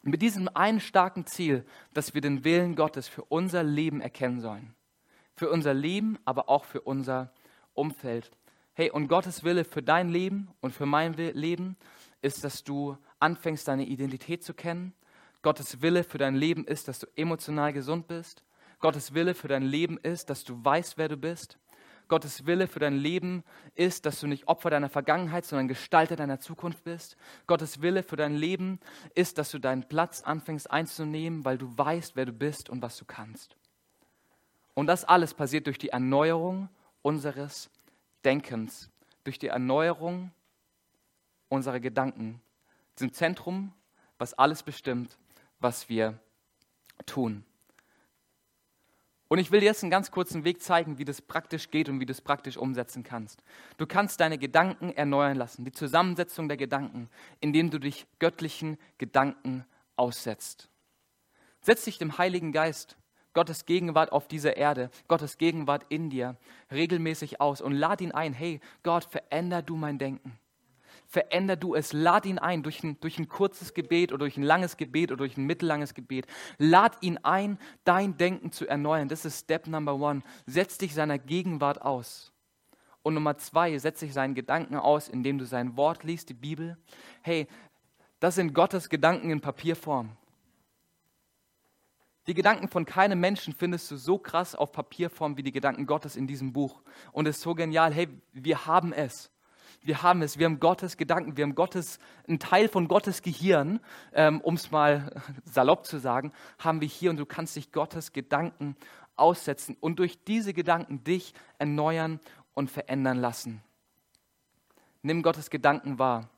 Mit 0.02 0.22
diesem 0.22 0.48
einen 0.48 0.80
starken 0.80 1.26
Ziel, 1.26 1.64
dass 1.92 2.14
wir 2.14 2.20
den 2.20 2.44
Willen 2.44 2.76
Gottes 2.76 3.08
für 3.08 3.24
unser 3.24 3.62
Leben 3.62 4.00
erkennen 4.00 4.40
sollen 4.40 4.74
für 5.34 5.50
unser 5.50 5.74
Leben, 5.74 6.18
aber 6.24 6.48
auch 6.48 6.64
für 6.64 6.80
unser 6.80 7.32
Umfeld. 7.74 8.30
Hey, 8.72 8.90
und 8.90 9.08
Gottes 9.08 9.44
Wille 9.44 9.64
für 9.64 9.82
dein 9.82 10.08
Leben 10.08 10.48
und 10.60 10.72
für 10.72 10.86
mein 10.86 11.14
Leben 11.14 11.76
ist, 12.22 12.44
dass 12.44 12.64
du 12.64 12.96
anfängst, 13.20 13.68
deine 13.68 13.84
Identität 13.84 14.42
zu 14.42 14.54
kennen. 14.54 14.94
Gottes 15.42 15.82
Wille 15.82 16.04
für 16.04 16.18
dein 16.18 16.34
Leben 16.34 16.66
ist, 16.66 16.88
dass 16.88 16.98
du 16.98 17.06
emotional 17.16 17.72
gesund 17.72 18.06
bist. 18.06 18.44
Gottes 18.80 19.14
Wille 19.14 19.34
für 19.34 19.48
dein 19.48 19.62
Leben 19.62 19.98
ist, 19.98 20.30
dass 20.30 20.44
du 20.44 20.64
weißt, 20.64 20.98
wer 20.98 21.08
du 21.08 21.16
bist. 21.16 21.58
Gottes 22.08 22.46
Wille 22.46 22.66
für 22.66 22.80
dein 22.80 22.96
Leben 22.96 23.44
ist, 23.74 24.06
dass 24.06 24.20
du 24.20 24.26
nicht 24.26 24.48
Opfer 24.48 24.70
deiner 24.70 24.88
Vergangenheit, 24.88 25.44
sondern 25.44 25.68
Gestalter 25.68 26.16
deiner 26.16 26.40
Zukunft 26.40 26.84
bist. 26.84 27.16
Gottes 27.46 27.82
Wille 27.82 28.02
für 28.02 28.16
dein 28.16 28.34
Leben 28.34 28.78
ist, 29.14 29.38
dass 29.38 29.50
du 29.50 29.58
deinen 29.58 29.88
Platz 29.88 30.22
anfängst 30.22 30.70
einzunehmen, 30.70 31.44
weil 31.44 31.58
du 31.58 31.76
weißt, 31.76 32.16
wer 32.16 32.26
du 32.26 32.32
bist 32.32 32.68
und 32.68 32.82
was 32.82 32.96
du 32.96 33.04
kannst. 33.04 33.56
Und 34.74 34.86
das 34.86 35.04
alles 35.04 35.34
passiert 35.34 35.66
durch 35.66 35.78
die 35.78 35.90
Erneuerung 35.90 36.68
unseres 37.02 37.70
Denkens, 38.24 38.90
durch 39.22 39.38
die 39.38 39.48
Erneuerung 39.48 40.32
unserer 41.48 41.80
Gedanken. 41.80 42.40
Zum 42.96 43.12
Zentrum, 43.12 43.72
was 44.18 44.34
alles 44.34 44.62
bestimmt, 44.62 45.16
was 45.60 45.88
wir 45.88 46.18
tun. 47.06 47.44
Und 49.34 49.40
ich 49.40 49.50
will 49.50 49.58
dir 49.58 49.66
jetzt 49.66 49.82
einen 49.82 49.90
ganz 49.90 50.12
kurzen 50.12 50.44
Weg 50.44 50.62
zeigen, 50.62 50.98
wie 50.98 51.04
das 51.04 51.20
praktisch 51.20 51.72
geht 51.72 51.88
und 51.88 51.98
wie 51.98 52.06
du 52.06 52.12
es 52.12 52.20
praktisch 52.20 52.56
umsetzen 52.56 53.02
kannst. 53.02 53.42
Du 53.78 53.84
kannst 53.84 54.20
deine 54.20 54.38
Gedanken 54.38 54.92
erneuern 54.92 55.36
lassen, 55.36 55.64
die 55.64 55.72
Zusammensetzung 55.72 56.46
der 56.46 56.56
Gedanken, 56.56 57.10
indem 57.40 57.68
du 57.68 57.80
dich 57.80 58.06
göttlichen 58.20 58.78
Gedanken 58.96 59.64
aussetzt. 59.96 60.68
Setz 61.62 61.82
dich 61.82 61.98
dem 61.98 62.16
Heiligen 62.16 62.52
Geist 62.52 62.96
Gottes 63.32 63.66
Gegenwart 63.66 64.12
auf 64.12 64.28
dieser 64.28 64.56
Erde, 64.56 64.88
Gottes 65.08 65.36
Gegenwart 65.36 65.84
in 65.88 66.10
dir 66.10 66.36
regelmäßig 66.70 67.40
aus 67.40 67.60
und 67.60 67.72
lad 67.72 68.02
ihn 68.02 68.12
ein, 68.12 68.34
hey 68.34 68.60
Gott, 68.84 69.02
veränder 69.02 69.62
du 69.62 69.74
mein 69.74 69.98
Denken. 69.98 70.38
Veränder 71.14 71.54
du 71.54 71.76
es, 71.76 71.92
lad 71.92 72.26
ihn 72.26 72.40
ein 72.40 72.64
durch 72.64 72.82
ein, 72.82 72.98
durch 72.98 73.20
ein 73.20 73.28
kurzes 73.28 73.72
Gebet 73.72 74.10
oder 74.10 74.24
durch 74.24 74.36
ein 74.36 74.42
langes 74.42 74.76
Gebet 74.76 75.12
oder 75.12 75.18
durch 75.18 75.36
ein 75.36 75.44
mittellanges 75.46 75.94
Gebet. 75.94 76.26
Lad 76.58 76.96
ihn 77.02 77.18
ein, 77.22 77.56
dein 77.84 78.16
Denken 78.16 78.50
zu 78.50 78.66
erneuern. 78.66 79.08
Das 79.08 79.24
ist 79.24 79.44
Step 79.44 79.68
Number 79.68 79.94
One. 79.94 80.22
Setz 80.44 80.76
dich 80.76 80.92
seiner 80.92 81.20
Gegenwart 81.20 81.82
aus. 81.82 82.32
Und 83.04 83.14
Nummer 83.14 83.38
zwei, 83.38 83.78
setz 83.78 84.00
dich 84.00 84.12
seinen 84.12 84.34
Gedanken 84.34 84.74
aus, 84.74 85.08
indem 85.08 85.38
du 85.38 85.44
sein 85.44 85.76
Wort 85.76 86.02
liest, 86.02 86.30
die 86.30 86.34
Bibel. 86.34 86.76
Hey, 87.22 87.46
das 88.18 88.34
sind 88.34 88.52
Gottes 88.52 88.88
Gedanken 88.88 89.30
in 89.30 89.40
Papierform. 89.40 90.16
Die 92.26 92.34
Gedanken 92.34 92.66
von 92.66 92.86
keinem 92.86 93.20
Menschen 93.20 93.54
findest 93.54 93.88
du 93.88 93.96
so 93.98 94.18
krass 94.18 94.56
auf 94.56 94.72
Papierform 94.72 95.36
wie 95.36 95.44
die 95.44 95.52
Gedanken 95.52 95.86
Gottes 95.86 96.16
in 96.16 96.26
diesem 96.26 96.52
Buch. 96.52 96.82
Und 97.12 97.28
es 97.28 97.36
ist 97.36 97.42
so 97.42 97.54
genial, 97.54 97.94
hey, 97.94 98.08
wir 98.32 98.66
haben 98.66 98.92
es. 98.92 99.30
Wir 99.84 100.02
haben 100.02 100.22
es, 100.22 100.38
wir 100.38 100.46
haben 100.46 100.60
Gottes 100.60 100.96
Gedanken, 100.96 101.36
wir 101.36 101.44
haben 101.44 101.54
Gottes, 101.54 101.98
einen 102.26 102.38
Teil 102.38 102.70
von 102.70 102.88
Gottes 102.88 103.20
Gehirn, 103.20 103.80
ähm, 104.14 104.40
um 104.40 104.54
es 104.54 104.70
mal 104.70 105.22
salopp 105.44 105.84
zu 105.84 105.98
sagen, 105.98 106.32
haben 106.58 106.80
wir 106.80 106.88
hier 106.88 107.10
und 107.10 107.18
du 107.18 107.26
kannst 107.26 107.54
dich 107.54 107.70
Gottes 107.70 108.14
Gedanken 108.14 108.76
aussetzen 109.14 109.76
und 109.80 109.98
durch 109.98 110.24
diese 110.24 110.54
Gedanken 110.54 111.04
dich 111.04 111.34
erneuern 111.58 112.18
und 112.54 112.70
verändern 112.70 113.18
lassen. 113.18 113.62
Nimm 115.02 115.22
Gottes 115.22 115.50
Gedanken 115.50 115.98
wahr 115.98 116.30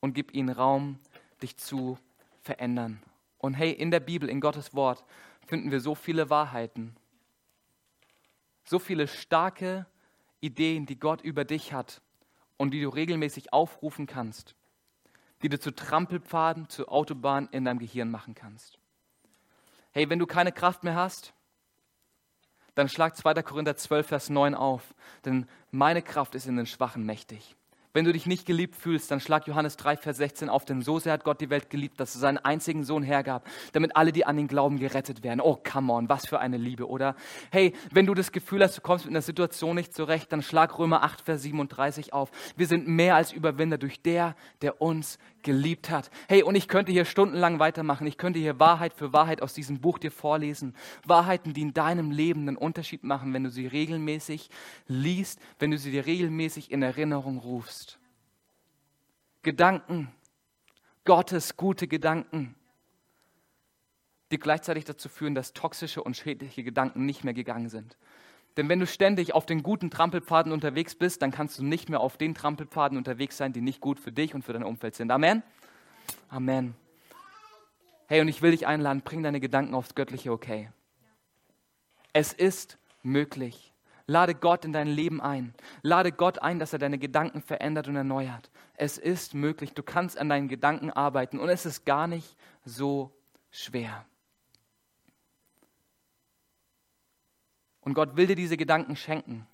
und 0.00 0.14
gib 0.14 0.34
ihnen 0.34 0.48
Raum, 0.48 0.98
dich 1.40 1.56
zu 1.56 1.98
verändern. 2.40 3.00
Und 3.38 3.54
hey, 3.54 3.70
in 3.70 3.92
der 3.92 4.00
Bibel, 4.00 4.28
in 4.28 4.40
Gottes 4.40 4.74
Wort, 4.74 5.04
finden 5.46 5.70
wir 5.70 5.78
so 5.78 5.94
viele 5.94 6.30
Wahrheiten, 6.30 6.96
so 8.64 8.80
viele 8.80 9.06
starke 9.06 9.86
Ideen, 10.40 10.84
die 10.84 10.98
Gott 10.98 11.20
über 11.22 11.44
dich 11.44 11.72
hat 11.72 12.02
und 12.56 12.72
die 12.72 12.80
du 12.80 12.88
regelmäßig 12.88 13.52
aufrufen 13.52 14.06
kannst, 14.06 14.54
die 15.42 15.48
du 15.48 15.58
zu 15.58 15.72
Trampelpfaden, 15.72 16.68
zu 16.68 16.88
Autobahnen 16.88 17.48
in 17.50 17.64
deinem 17.64 17.78
Gehirn 17.78 18.10
machen 18.10 18.34
kannst. 18.34 18.78
Hey, 19.90 20.08
wenn 20.08 20.18
du 20.18 20.26
keine 20.26 20.52
Kraft 20.52 20.84
mehr 20.84 20.94
hast, 20.94 21.34
dann 22.74 22.88
schlag 22.88 23.16
2. 23.16 23.42
Korinther 23.42 23.76
12, 23.76 24.06
Vers 24.06 24.30
9 24.30 24.54
auf. 24.54 24.94
Denn 25.24 25.46
meine 25.70 26.02
Kraft 26.02 26.34
ist 26.34 26.46
in 26.46 26.56
den 26.56 26.66
Schwachen 26.66 27.04
mächtig. 27.04 27.56
Wenn 27.94 28.06
du 28.06 28.12
dich 28.12 28.24
nicht 28.24 28.46
geliebt 28.46 28.74
fühlst, 28.74 29.10
dann 29.10 29.20
schlag 29.20 29.46
Johannes 29.46 29.76
3, 29.76 29.98
Vers 29.98 30.16
16 30.16 30.48
auf, 30.48 30.64
denn 30.64 30.80
so 30.80 30.98
sehr 30.98 31.12
hat 31.12 31.24
Gott 31.24 31.42
die 31.42 31.50
Welt 31.50 31.68
geliebt, 31.68 32.00
dass 32.00 32.14
er 32.14 32.20
seinen 32.20 32.38
einzigen 32.38 32.84
Sohn 32.84 33.02
hergab, 33.02 33.46
damit 33.72 33.96
alle, 33.96 34.12
die 34.12 34.24
an 34.24 34.38
ihn 34.38 34.48
glauben, 34.48 34.78
gerettet 34.78 35.22
werden. 35.22 35.42
Oh, 35.42 35.56
come 35.62 35.92
on, 35.92 36.08
was 36.08 36.26
für 36.26 36.38
eine 36.38 36.56
Liebe, 36.56 36.88
oder? 36.88 37.14
Hey, 37.50 37.74
wenn 37.90 38.06
du 38.06 38.14
das 38.14 38.32
Gefühl 38.32 38.62
hast, 38.62 38.78
du 38.78 38.80
kommst 38.80 39.04
mit 39.04 39.12
einer 39.12 39.20
Situation 39.20 39.76
nicht 39.76 39.94
zurecht, 39.94 40.32
dann 40.32 40.40
schlag 40.40 40.78
Römer 40.78 41.02
8, 41.02 41.20
Vers 41.20 41.42
37 41.42 42.14
auf. 42.14 42.30
Wir 42.56 42.66
sind 42.66 42.88
mehr 42.88 43.14
als 43.14 43.30
Überwinder 43.30 43.76
durch 43.76 44.00
der, 44.00 44.36
der 44.62 44.80
uns 44.80 45.18
geliebt 45.42 45.90
hat. 45.90 46.10
Hey, 46.28 46.42
und 46.42 46.54
ich 46.54 46.68
könnte 46.68 46.92
hier 46.92 47.04
stundenlang 47.04 47.58
weitermachen. 47.58 48.06
Ich 48.06 48.18
könnte 48.18 48.38
hier 48.38 48.58
Wahrheit 48.58 48.94
für 48.94 49.12
Wahrheit 49.12 49.42
aus 49.42 49.54
diesem 49.54 49.80
Buch 49.80 49.98
dir 49.98 50.10
vorlesen. 50.10 50.74
Wahrheiten, 51.04 51.54
die 51.54 51.62
in 51.62 51.74
deinem 51.74 52.10
Leben 52.10 52.42
einen 52.42 52.56
Unterschied 52.56 53.04
machen, 53.04 53.32
wenn 53.34 53.44
du 53.44 53.50
sie 53.50 53.66
regelmäßig 53.66 54.50
liest, 54.86 55.40
wenn 55.58 55.70
du 55.70 55.78
sie 55.78 55.90
dir 55.90 56.06
regelmäßig 56.06 56.70
in 56.70 56.82
Erinnerung 56.82 57.38
rufst. 57.38 57.98
Gedanken, 59.42 60.12
Gottes 61.04 61.56
gute 61.56 61.88
Gedanken, 61.88 62.54
die 64.30 64.38
gleichzeitig 64.38 64.84
dazu 64.84 65.08
führen, 65.08 65.34
dass 65.34 65.52
toxische 65.52 66.02
und 66.02 66.16
schädliche 66.16 66.62
Gedanken 66.62 67.04
nicht 67.04 67.24
mehr 67.24 67.34
gegangen 67.34 67.68
sind. 67.68 67.96
Denn 68.56 68.68
wenn 68.68 68.80
du 68.80 68.86
ständig 68.86 69.34
auf 69.34 69.46
den 69.46 69.62
guten 69.62 69.90
Trampelpfaden 69.90 70.52
unterwegs 70.52 70.94
bist, 70.94 71.22
dann 71.22 71.30
kannst 71.30 71.58
du 71.58 71.64
nicht 71.64 71.88
mehr 71.88 72.00
auf 72.00 72.16
den 72.16 72.34
Trampelpfaden 72.34 72.98
unterwegs 72.98 73.36
sein, 73.36 73.52
die 73.52 73.62
nicht 73.62 73.80
gut 73.80 73.98
für 73.98 74.12
dich 74.12 74.34
und 74.34 74.42
für 74.44 74.52
dein 74.52 74.62
Umfeld 74.62 74.94
sind. 74.94 75.10
Amen? 75.10 75.42
Amen. 76.28 76.74
Hey, 78.06 78.20
und 78.20 78.28
ich 78.28 78.42
will 78.42 78.50
dich 78.50 78.66
einladen, 78.66 79.00
bring 79.02 79.22
deine 79.22 79.40
Gedanken 79.40 79.74
aufs 79.74 79.94
göttliche 79.94 80.32
Okay. 80.32 80.70
Es 82.12 82.34
ist 82.34 82.78
möglich. 83.02 83.72
Lade 84.06 84.34
Gott 84.34 84.66
in 84.66 84.72
dein 84.72 84.88
Leben 84.88 85.22
ein. 85.22 85.54
Lade 85.80 86.12
Gott 86.12 86.40
ein, 86.42 86.58
dass 86.58 86.74
er 86.74 86.78
deine 86.78 86.98
Gedanken 86.98 87.40
verändert 87.40 87.88
und 87.88 87.96
erneuert. 87.96 88.50
Es 88.74 88.98
ist 88.98 89.32
möglich. 89.32 89.72
Du 89.72 89.82
kannst 89.82 90.18
an 90.18 90.28
deinen 90.28 90.48
Gedanken 90.48 90.90
arbeiten 90.90 91.38
und 91.38 91.48
es 91.48 91.64
ist 91.64 91.86
gar 91.86 92.06
nicht 92.06 92.36
so 92.64 93.12
schwer. 93.50 94.04
Und 97.82 97.94
Gott 97.94 98.16
will 98.16 98.26
dir 98.26 98.36
diese 98.36 98.56
Gedanken 98.56 98.96
schenken. 98.96 99.46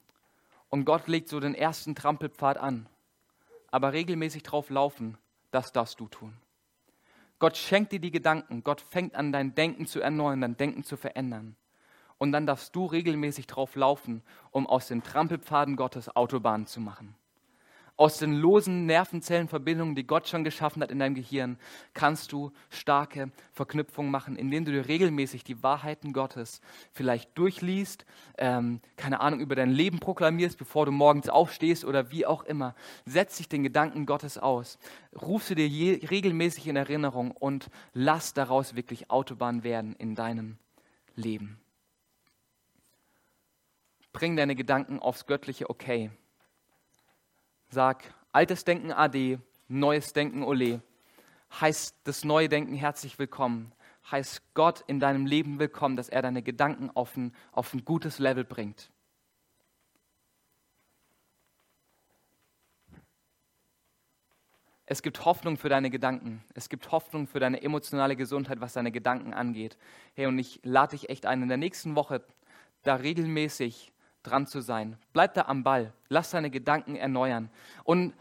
Und 0.69 0.85
Gott 0.85 1.09
legt 1.09 1.29
so 1.29 1.41
den 1.41 1.55
ersten 1.55 1.95
Trampelpfad 1.95 2.57
an. 2.57 2.88
Aber 3.71 3.93
regelmäßig 3.93 4.43
drauf 4.43 4.71
laufen, 4.71 5.19
das 5.51 5.73
darfst 5.73 5.99
du 6.01 6.09
tun. 6.09 6.35
Gott 7.38 7.57
schenkt 7.57 7.93
dir 7.93 8.01
die 8.01 8.11
Gedanken. 8.11 8.64
Gott 8.64 8.81
fängt 8.81 9.14
an, 9.14 9.33
dein 9.33 9.55
Denken 9.55 9.87
zu 9.87 10.01
erneuern, 10.01 10.41
dein 10.41 10.57
Denken 10.57 10.85
zu 10.85 10.97
verändern. 10.97 11.57
Und 12.19 12.33
dann 12.33 12.47
darfst 12.47 12.75
du 12.75 12.87
regelmäßig 12.87 13.47
drauf 13.47 13.77
laufen, 13.77 14.23
um 14.51 14.67
aus 14.67 14.88
den 14.88 15.03
Trampelpfaden 15.03 15.77
Gottes 15.77 16.14
Autobahnen 16.14 16.67
zu 16.67 16.81
machen 16.81 17.14
aus 17.98 18.16
den 18.18 18.32
losen 18.32 18.87
Nervenzellenverbindungen, 18.87 19.96
die 19.96 20.06
Gott 20.06 20.28
schon 20.28 20.44
geschaffen 20.44 20.82
hat 20.82 20.92
in 20.92 21.00
deinem 21.00 21.16
Gehirn, 21.16 21.58
kannst 21.94 22.32
du 22.32 22.52
starke 22.70 23.32
Verknüpfungen 23.52 24.11
machen, 24.11 24.37
indem 24.37 24.64
du 24.64 24.70
dir 24.70 24.87
regelmäßig 24.87 25.42
die 25.42 25.64
Wahrheiten 25.64 26.12
Gottes 26.12 26.61
vielleicht 26.92 27.37
durchliest, 27.37 28.06
ähm, 28.38 28.80
keine 28.96 29.20
Ahnung, 29.20 29.40
über 29.40 29.56
dein 29.56 29.72
Leben 29.72 29.98
proklamierst, 29.98 30.56
bevor 30.56 30.87
du 30.87 30.92
morgens 30.92 31.28
aufstehst 31.28 31.84
oder 31.84 32.12
wie 32.12 32.24
auch 32.24 32.44
immer. 32.44 32.76
Setz 33.04 33.38
dich 33.38 33.48
den 33.48 33.64
Gedanken 33.64 34.06
Gottes 34.06 34.38
aus. 34.38 34.78
Ruf 35.20 35.42
sie 35.42 35.56
dir 35.56 35.66
je, 35.66 36.06
regelmäßig 36.06 36.68
in 36.68 36.76
Erinnerung 36.76 37.32
und 37.32 37.68
lass 37.94 38.32
daraus 38.32 38.76
wirklich 38.76 39.11
Autobahn 39.11 39.64
werden 39.64 39.96
in 39.96 40.14
deinem 40.14 40.56
Leben. 41.16 41.58
Bring 44.12 44.37
deine 44.37 44.54
Gedanken 44.54 45.00
aufs 45.00 45.26
göttliche 45.26 45.68
Okay. 45.68 46.11
Sag, 47.70 48.14
altes 48.33 48.64
Denken 48.64 48.92
Ade, 48.92 49.40
neues 49.68 50.14
Denken 50.14 50.42
Ole. 50.42 50.81
Heißt 51.61 51.96
das 52.04 52.24
neue 52.24 52.48
Denken 52.48 52.72
herzlich 52.72 53.18
willkommen. 53.18 53.72
Heißt 54.11 54.40
Gott 54.54 54.83
in 54.87 55.00
deinem 55.00 55.26
Leben 55.26 55.59
willkommen, 55.59 55.94
dass 55.94 56.09
er 56.09 56.22
deine 56.22 56.40
Gedanken 56.42 56.88
auf 56.94 57.14
ein, 57.14 57.35
auf 57.52 57.74
ein 57.74 57.85
gutes 57.85 58.20
Level 58.20 58.44
bringt. 58.44 58.90
Es 64.87 65.02
gibt 65.02 65.26
Hoffnung 65.26 65.59
für 65.59 65.68
deine 65.68 65.90
Gedanken. 65.90 66.42
Es 66.54 66.70
gibt 66.70 66.90
Hoffnung 66.90 67.26
für 67.26 67.38
deine 67.38 67.61
emotionale 67.62 68.16
Gesundheit, 68.16 68.62
was 68.62 68.72
deine 68.72 68.92
Gedanken 68.92 69.35
angeht. 69.35 69.76
Hey, 70.14 70.24
und 70.24 70.38
ich 70.38 70.59
lade 70.62 70.96
dich 70.96 71.11
echt 71.11 71.26
ein, 71.26 71.42
in 71.42 71.48
der 71.48 71.59
nächsten 71.59 71.96
Woche 71.96 72.24
da 72.83 72.94
regelmäßig 72.94 73.92
dran 74.29 74.47
zu 74.47 74.61
sein. 74.61 74.97
Bleib 75.12 75.35
da 75.35 75.43
am 75.43 75.62
Ball. 75.62 75.93
Lass 76.09 76.31
deine 76.31 76.51
Gedanken 76.51 76.97
erneuern. 76.97 77.51
Und 77.85 78.14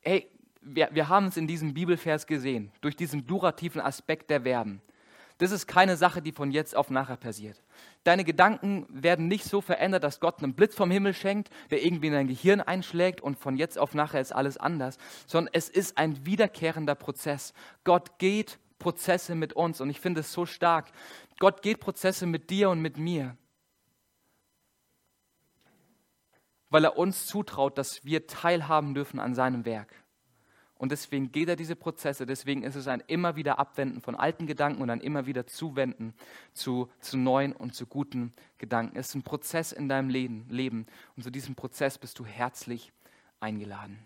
hey, 0.00 0.28
wir, 0.60 0.88
wir 0.92 1.08
haben 1.08 1.26
es 1.26 1.36
in 1.36 1.46
diesem 1.46 1.74
Bibelvers 1.74 2.26
gesehen, 2.26 2.70
durch 2.80 2.96
diesen 2.96 3.26
durativen 3.26 3.80
Aspekt 3.80 4.30
der 4.30 4.42
Verben. 4.42 4.82
Das 5.38 5.52
ist 5.52 5.68
keine 5.68 5.96
Sache, 5.96 6.20
die 6.20 6.32
von 6.32 6.50
jetzt 6.50 6.76
auf 6.76 6.90
nachher 6.90 7.16
passiert. 7.16 7.62
Deine 8.02 8.24
Gedanken 8.24 8.86
werden 8.90 9.28
nicht 9.28 9.44
so 9.44 9.60
verändert, 9.60 10.02
dass 10.02 10.18
Gott 10.18 10.42
einen 10.42 10.54
Blitz 10.54 10.74
vom 10.74 10.90
Himmel 10.90 11.14
schenkt, 11.14 11.50
der 11.70 11.84
irgendwie 11.84 12.08
in 12.08 12.12
dein 12.12 12.26
Gehirn 12.26 12.60
einschlägt 12.60 13.20
und 13.20 13.38
von 13.38 13.56
jetzt 13.56 13.78
auf 13.78 13.94
nachher 13.94 14.20
ist 14.20 14.32
alles 14.32 14.56
anders, 14.56 14.98
sondern 15.26 15.54
es 15.54 15.68
ist 15.68 15.96
ein 15.96 16.26
wiederkehrender 16.26 16.96
Prozess. 16.96 17.54
Gott 17.84 18.18
geht 18.18 18.58
Prozesse 18.80 19.36
mit 19.36 19.52
uns 19.52 19.80
und 19.80 19.90
ich 19.90 20.00
finde 20.00 20.20
es 20.20 20.32
so 20.32 20.44
stark. 20.44 20.86
Gott 21.38 21.62
geht 21.62 21.78
Prozesse 21.78 22.26
mit 22.26 22.50
dir 22.50 22.70
und 22.70 22.80
mit 22.80 22.98
mir. 22.98 23.36
Weil 26.70 26.84
er 26.84 26.98
uns 26.98 27.26
zutraut, 27.26 27.78
dass 27.78 28.04
wir 28.04 28.26
teilhaben 28.26 28.94
dürfen 28.94 29.20
an 29.20 29.34
seinem 29.34 29.64
Werk. 29.64 29.94
Und 30.78 30.92
deswegen 30.92 31.32
geht 31.32 31.48
er 31.48 31.56
diese 31.56 31.74
Prozesse, 31.74 32.24
deswegen 32.24 32.62
ist 32.62 32.76
es 32.76 32.86
ein 32.86 33.02
immer 33.08 33.34
wieder 33.34 33.58
Abwenden 33.58 34.00
von 34.00 34.14
alten 34.14 34.46
Gedanken 34.46 34.80
und 34.80 34.90
ein 34.90 35.00
immer 35.00 35.26
wieder 35.26 35.44
Zuwenden 35.44 36.14
zu, 36.52 36.88
zu 37.00 37.18
neuen 37.18 37.52
und 37.52 37.74
zu 37.74 37.84
guten 37.86 38.32
Gedanken. 38.58 38.96
Es 38.96 39.08
ist 39.08 39.16
ein 39.16 39.24
Prozess 39.24 39.72
in 39.72 39.88
deinem 39.88 40.08
Leben, 40.08 40.46
Leben 40.48 40.86
und 41.16 41.24
zu 41.24 41.30
diesem 41.30 41.56
Prozess 41.56 41.98
bist 41.98 42.20
du 42.20 42.24
herzlich 42.24 42.92
eingeladen. 43.40 43.98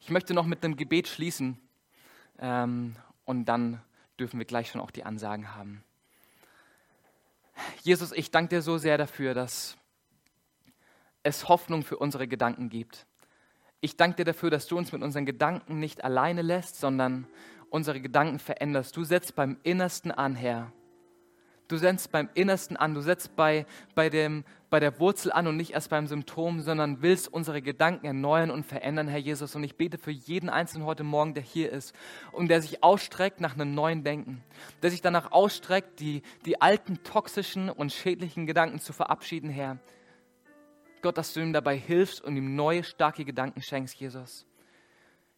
Ich 0.00 0.10
möchte 0.10 0.34
noch 0.34 0.46
mit 0.46 0.62
einem 0.62 0.76
Gebet 0.76 1.08
schließen 1.08 1.58
ähm, 2.38 2.94
und 3.24 3.46
dann 3.46 3.80
dürfen 4.20 4.38
wir 4.38 4.46
gleich 4.46 4.70
schon 4.70 4.82
auch 4.82 4.90
die 4.90 5.04
Ansagen 5.04 5.54
haben. 5.54 5.82
Jesus, 7.88 8.12
ich 8.12 8.30
danke 8.30 8.56
dir 8.56 8.60
so 8.60 8.76
sehr 8.76 8.98
dafür, 8.98 9.32
dass 9.32 9.78
es 11.22 11.48
Hoffnung 11.48 11.82
für 11.82 11.96
unsere 11.96 12.28
Gedanken 12.28 12.68
gibt. 12.68 13.06
Ich 13.80 13.96
danke 13.96 14.16
dir 14.16 14.24
dafür, 14.26 14.50
dass 14.50 14.66
du 14.66 14.76
uns 14.76 14.92
mit 14.92 15.00
unseren 15.00 15.24
Gedanken 15.24 15.80
nicht 15.80 16.04
alleine 16.04 16.42
lässt, 16.42 16.78
sondern 16.78 17.26
unsere 17.70 18.02
Gedanken 18.02 18.40
veränderst. 18.40 18.94
Du 18.94 19.04
setzt 19.04 19.34
beim 19.36 19.56
Innersten 19.62 20.12
an, 20.12 20.36
Herr. 20.36 20.70
Du 21.68 21.76
setzt 21.76 22.10
beim 22.12 22.30
Innersten 22.32 22.78
an, 22.78 22.94
du 22.94 23.02
setzt 23.02 23.36
bei, 23.36 23.66
bei, 23.94 24.08
dem, 24.08 24.44
bei 24.70 24.80
der 24.80 24.98
Wurzel 24.98 25.30
an 25.30 25.46
und 25.46 25.58
nicht 25.58 25.72
erst 25.72 25.90
beim 25.90 26.06
Symptom, 26.06 26.62
sondern 26.62 27.02
willst 27.02 27.30
unsere 27.30 27.60
Gedanken 27.60 28.06
erneuern 28.06 28.50
und 28.50 28.64
verändern, 28.64 29.06
Herr 29.06 29.18
Jesus. 29.18 29.54
Und 29.54 29.64
ich 29.64 29.76
bete 29.76 29.98
für 29.98 30.10
jeden 30.10 30.48
Einzelnen 30.48 30.86
heute 30.86 31.04
Morgen, 31.04 31.34
der 31.34 31.42
hier 31.42 31.70
ist 31.70 31.94
und 32.32 32.48
der 32.48 32.62
sich 32.62 32.82
ausstreckt 32.82 33.42
nach 33.42 33.54
einem 33.54 33.74
neuen 33.74 34.02
Denken, 34.02 34.42
der 34.80 34.90
sich 34.90 35.02
danach 35.02 35.30
ausstreckt, 35.30 36.00
die, 36.00 36.22
die 36.46 36.58
alten 36.62 37.02
toxischen 37.02 37.68
und 37.68 37.92
schädlichen 37.92 38.46
Gedanken 38.46 38.80
zu 38.80 38.94
verabschieden, 38.94 39.50
Herr. 39.50 39.78
Gott, 41.02 41.18
dass 41.18 41.34
du 41.34 41.40
ihm 41.40 41.52
dabei 41.52 41.76
hilfst 41.76 42.24
und 42.24 42.34
ihm 42.34 42.56
neue, 42.56 42.82
starke 42.82 43.26
Gedanken 43.26 43.60
schenkst, 43.60 43.94
Jesus. 43.96 44.46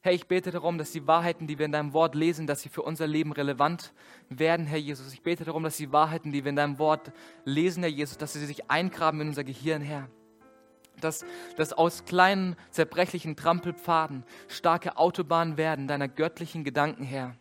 Herr, 0.03 0.13
ich 0.13 0.27
bete 0.27 0.51
darum, 0.51 0.79
dass 0.79 0.93
die 0.93 1.07
Wahrheiten, 1.07 1.47
die 1.47 1.59
wir 1.59 1.67
in 1.67 1.73
deinem 1.73 1.93
Wort 1.93 2.15
lesen, 2.15 2.47
dass 2.47 2.63
sie 2.63 2.71
für 2.71 2.81
unser 2.81 3.07
Leben 3.07 3.33
relevant 3.33 3.93
werden, 4.31 4.65
Herr 4.65 4.79
Jesus. 4.79 5.13
Ich 5.13 5.23
bete 5.23 5.45
darum, 5.45 5.63
dass 5.63 5.77
die 5.77 5.93
Wahrheiten, 5.93 6.33
die 6.33 6.43
wir 6.43 6.49
in 6.49 6.57
deinem 6.57 6.79
Wort 6.79 7.13
lesen, 7.45 7.83
Herr 7.83 7.91
Jesus, 7.91 8.17
dass 8.17 8.33
sie 8.33 8.47
sich 8.47 8.71
eingraben 8.71 9.21
in 9.21 9.29
unser 9.29 9.45
Gehirn, 9.45 9.83
Herr. 9.83 10.09
Dass, 11.03 11.25
dass 11.57 11.75
aus 11.75 12.07
kleinen, 12.07 12.57
zerbrechlichen 12.71 13.37
Trampelpfaden 13.37 14.25
starke 14.49 14.97
Autobahnen 14.97 15.59
werden, 15.59 15.87
deiner 15.87 16.09
göttlichen 16.09 16.65
Gedanken, 16.65 17.05
Herr. 17.05 17.35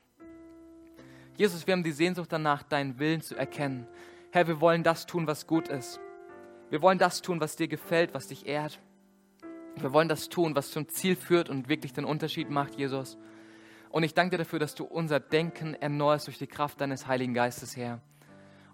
Jesus, 1.38 1.66
wir 1.66 1.72
haben 1.72 1.84
die 1.84 1.94
Sehnsucht 1.94 2.32
danach, 2.32 2.64
deinen 2.64 3.00
Willen 3.00 3.22
zu 3.22 3.38
erkennen. 3.38 3.88
Herr, 4.32 4.50
wir 4.50 4.60
wollen 4.60 4.84
das 4.84 5.06
tun, 5.06 5.28
was 5.28 5.48
gut 5.48 5.70
ist. 5.70 6.02
Wir 6.70 6.82
wollen 6.82 7.00
das 7.00 7.22
tun, 7.22 7.40
was 7.40 7.56
dir 7.56 7.70
gefällt, 7.70 8.14
was 8.14 8.28
dich 8.28 8.46
ehrt. 8.46 8.82
Wir 9.76 9.94
wollen 9.94 10.10
das 10.10 10.30
tun, 10.30 10.56
was 10.56 10.72
zum 10.72 10.88
Ziel 10.90 11.16
führt 11.16 11.50
und 11.50 11.70
wirklich 11.70 11.94
den 11.94 12.06
Unterschied 12.06 12.50
macht, 12.50 12.76
Jesus. 12.76 13.18
Und 13.90 14.04
ich 14.04 14.14
danke 14.14 14.32
dir 14.32 14.44
dafür, 14.44 14.60
dass 14.60 14.76
du 14.76 14.84
unser 14.84 15.20
Denken 15.20 15.74
erneuerst 15.74 16.28
durch 16.28 16.38
die 16.38 16.48
Kraft 16.48 16.80
deines 16.82 17.08
Heiligen 17.08 17.34
Geistes, 17.34 17.76
Herr. 17.76 18.02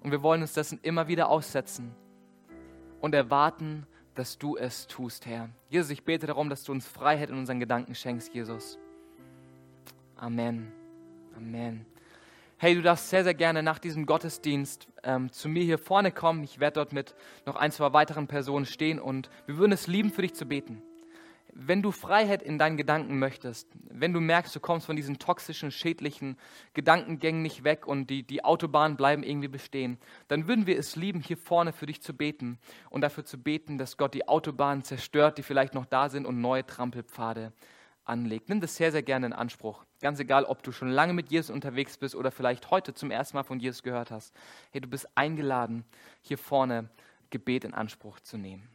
Und 0.01 0.11
wir 0.11 0.21
wollen 0.21 0.41
uns 0.41 0.53
dessen 0.53 0.79
immer 0.81 1.07
wieder 1.07 1.29
aussetzen 1.29 1.95
und 3.01 3.15
erwarten, 3.15 3.87
dass 4.13 4.37
du 4.37 4.57
es 4.57 4.87
tust, 4.87 5.25
Herr. 5.25 5.49
Jesus, 5.69 5.91
ich 5.91 6.03
bete 6.03 6.27
darum, 6.27 6.49
dass 6.49 6.63
du 6.63 6.71
uns 6.71 6.87
Freiheit 6.87 7.29
in 7.29 7.37
unseren 7.37 7.59
Gedanken 7.59 7.95
schenkst, 7.95 8.33
Jesus. 8.33 8.77
Amen. 10.15 10.71
Amen. 11.35 11.85
Hey, 12.57 12.73
du 12.73 12.81
darfst 12.81 13.09
sehr, 13.09 13.25
sehr 13.25 13.33
gerne 13.33 13.61
nach 13.61 13.79
diesem 13.79 14.05
Gottesdienst 14.05 14.87
ähm, 15.03 15.31
zu 15.31 15.49
mir 15.49 15.63
hier 15.63 15.77
vorne 15.77 16.11
kommen. 16.11 16.43
Ich 16.43 16.59
werde 16.59 16.75
dort 16.75 16.93
mit 16.93 17.13
noch 17.45 17.57
ein, 17.57 17.71
zwei 17.71 17.91
weiteren 17.91 18.27
Personen 18.27 18.65
stehen 18.65 18.99
und 18.99 19.29
wir 19.45 19.57
würden 19.57 19.73
es 19.73 19.87
lieben, 19.87 20.09
für 20.09 20.21
dich 20.21 20.33
zu 20.33 20.45
beten. 20.45 20.81
Wenn 21.57 21.81
du 21.81 21.91
Freiheit 21.91 22.43
in 22.43 22.59
deinen 22.59 22.75
Gedanken 22.75 23.17
möchtest, 23.17 23.69
wenn 23.89 24.11
du 24.11 24.19
merkst, 24.19 24.53
du 24.53 24.59
kommst 24.59 24.85
von 24.85 24.97
diesen 24.97 25.19
toxischen, 25.19 25.71
schädlichen 25.71 26.37
Gedankengängen 26.73 27.41
nicht 27.41 27.63
weg 27.63 27.87
und 27.87 28.09
die, 28.09 28.23
die 28.23 28.43
Autobahnen 28.43 28.97
bleiben 28.97 29.23
irgendwie 29.23 29.47
bestehen, 29.47 29.97
dann 30.27 30.49
würden 30.49 30.67
wir 30.67 30.77
es 30.77 30.97
lieben, 30.97 31.21
hier 31.21 31.37
vorne 31.37 31.71
für 31.71 31.85
dich 31.85 32.01
zu 32.01 32.13
beten 32.13 32.59
und 32.89 33.01
dafür 33.01 33.23
zu 33.23 33.41
beten, 33.41 33.77
dass 33.77 33.95
Gott 33.95 34.13
die 34.13 34.27
Autobahnen 34.27 34.83
zerstört, 34.83 35.37
die 35.37 35.43
vielleicht 35.43 35.73
noch 35.73 35.85
da 35.85 36.09
sind 36.09 36.25
und 36.25 36.41
neue 36.41 36.65
Trampelpfade 36.65 37.53
anlegt. 38.03 38.49
Nimm 38.49 38.59
das 38.59 38.75
sehr, 38.75 38.91
sehr 38.91 39.01
gerne 39.01 39.27
in 39.27 39.33
Anspruch. 39.33 39.85
Ganz 40.01 40.19
egal, 40.19 40.43
ob 40.43 40.61
du 40.61 40.73
schon 40.73 40.89
lange 40.89 41.13
mit 41.13 41.31
Jesus 41.31 41.49
unterwegs 41.49 41.97
bist 41.97 42.15
oder 42.15 42.31
vielleicht 42.31 42.69
heute 42.69 42.93
zum 42.93 43.11
ersten 43.11 43.37
Mal 43.37 43.43
von 43.43 43.61
Jesus 43.61 43.81
gehört 43.81 44.11
hast. 44.11 44.35
Hey, 44.71 44.81
du 44.81 44.89
bist 44.89 45.07
eingeladen, 45.15 45.85
hier 46.21 46.37
vorne 46.37 46.89
Gebet 47.29 47.63
in 47.63 47.73
Anspruch 47.73 48.19
zu 48.19 48.37
nehmen. 48.37 48.74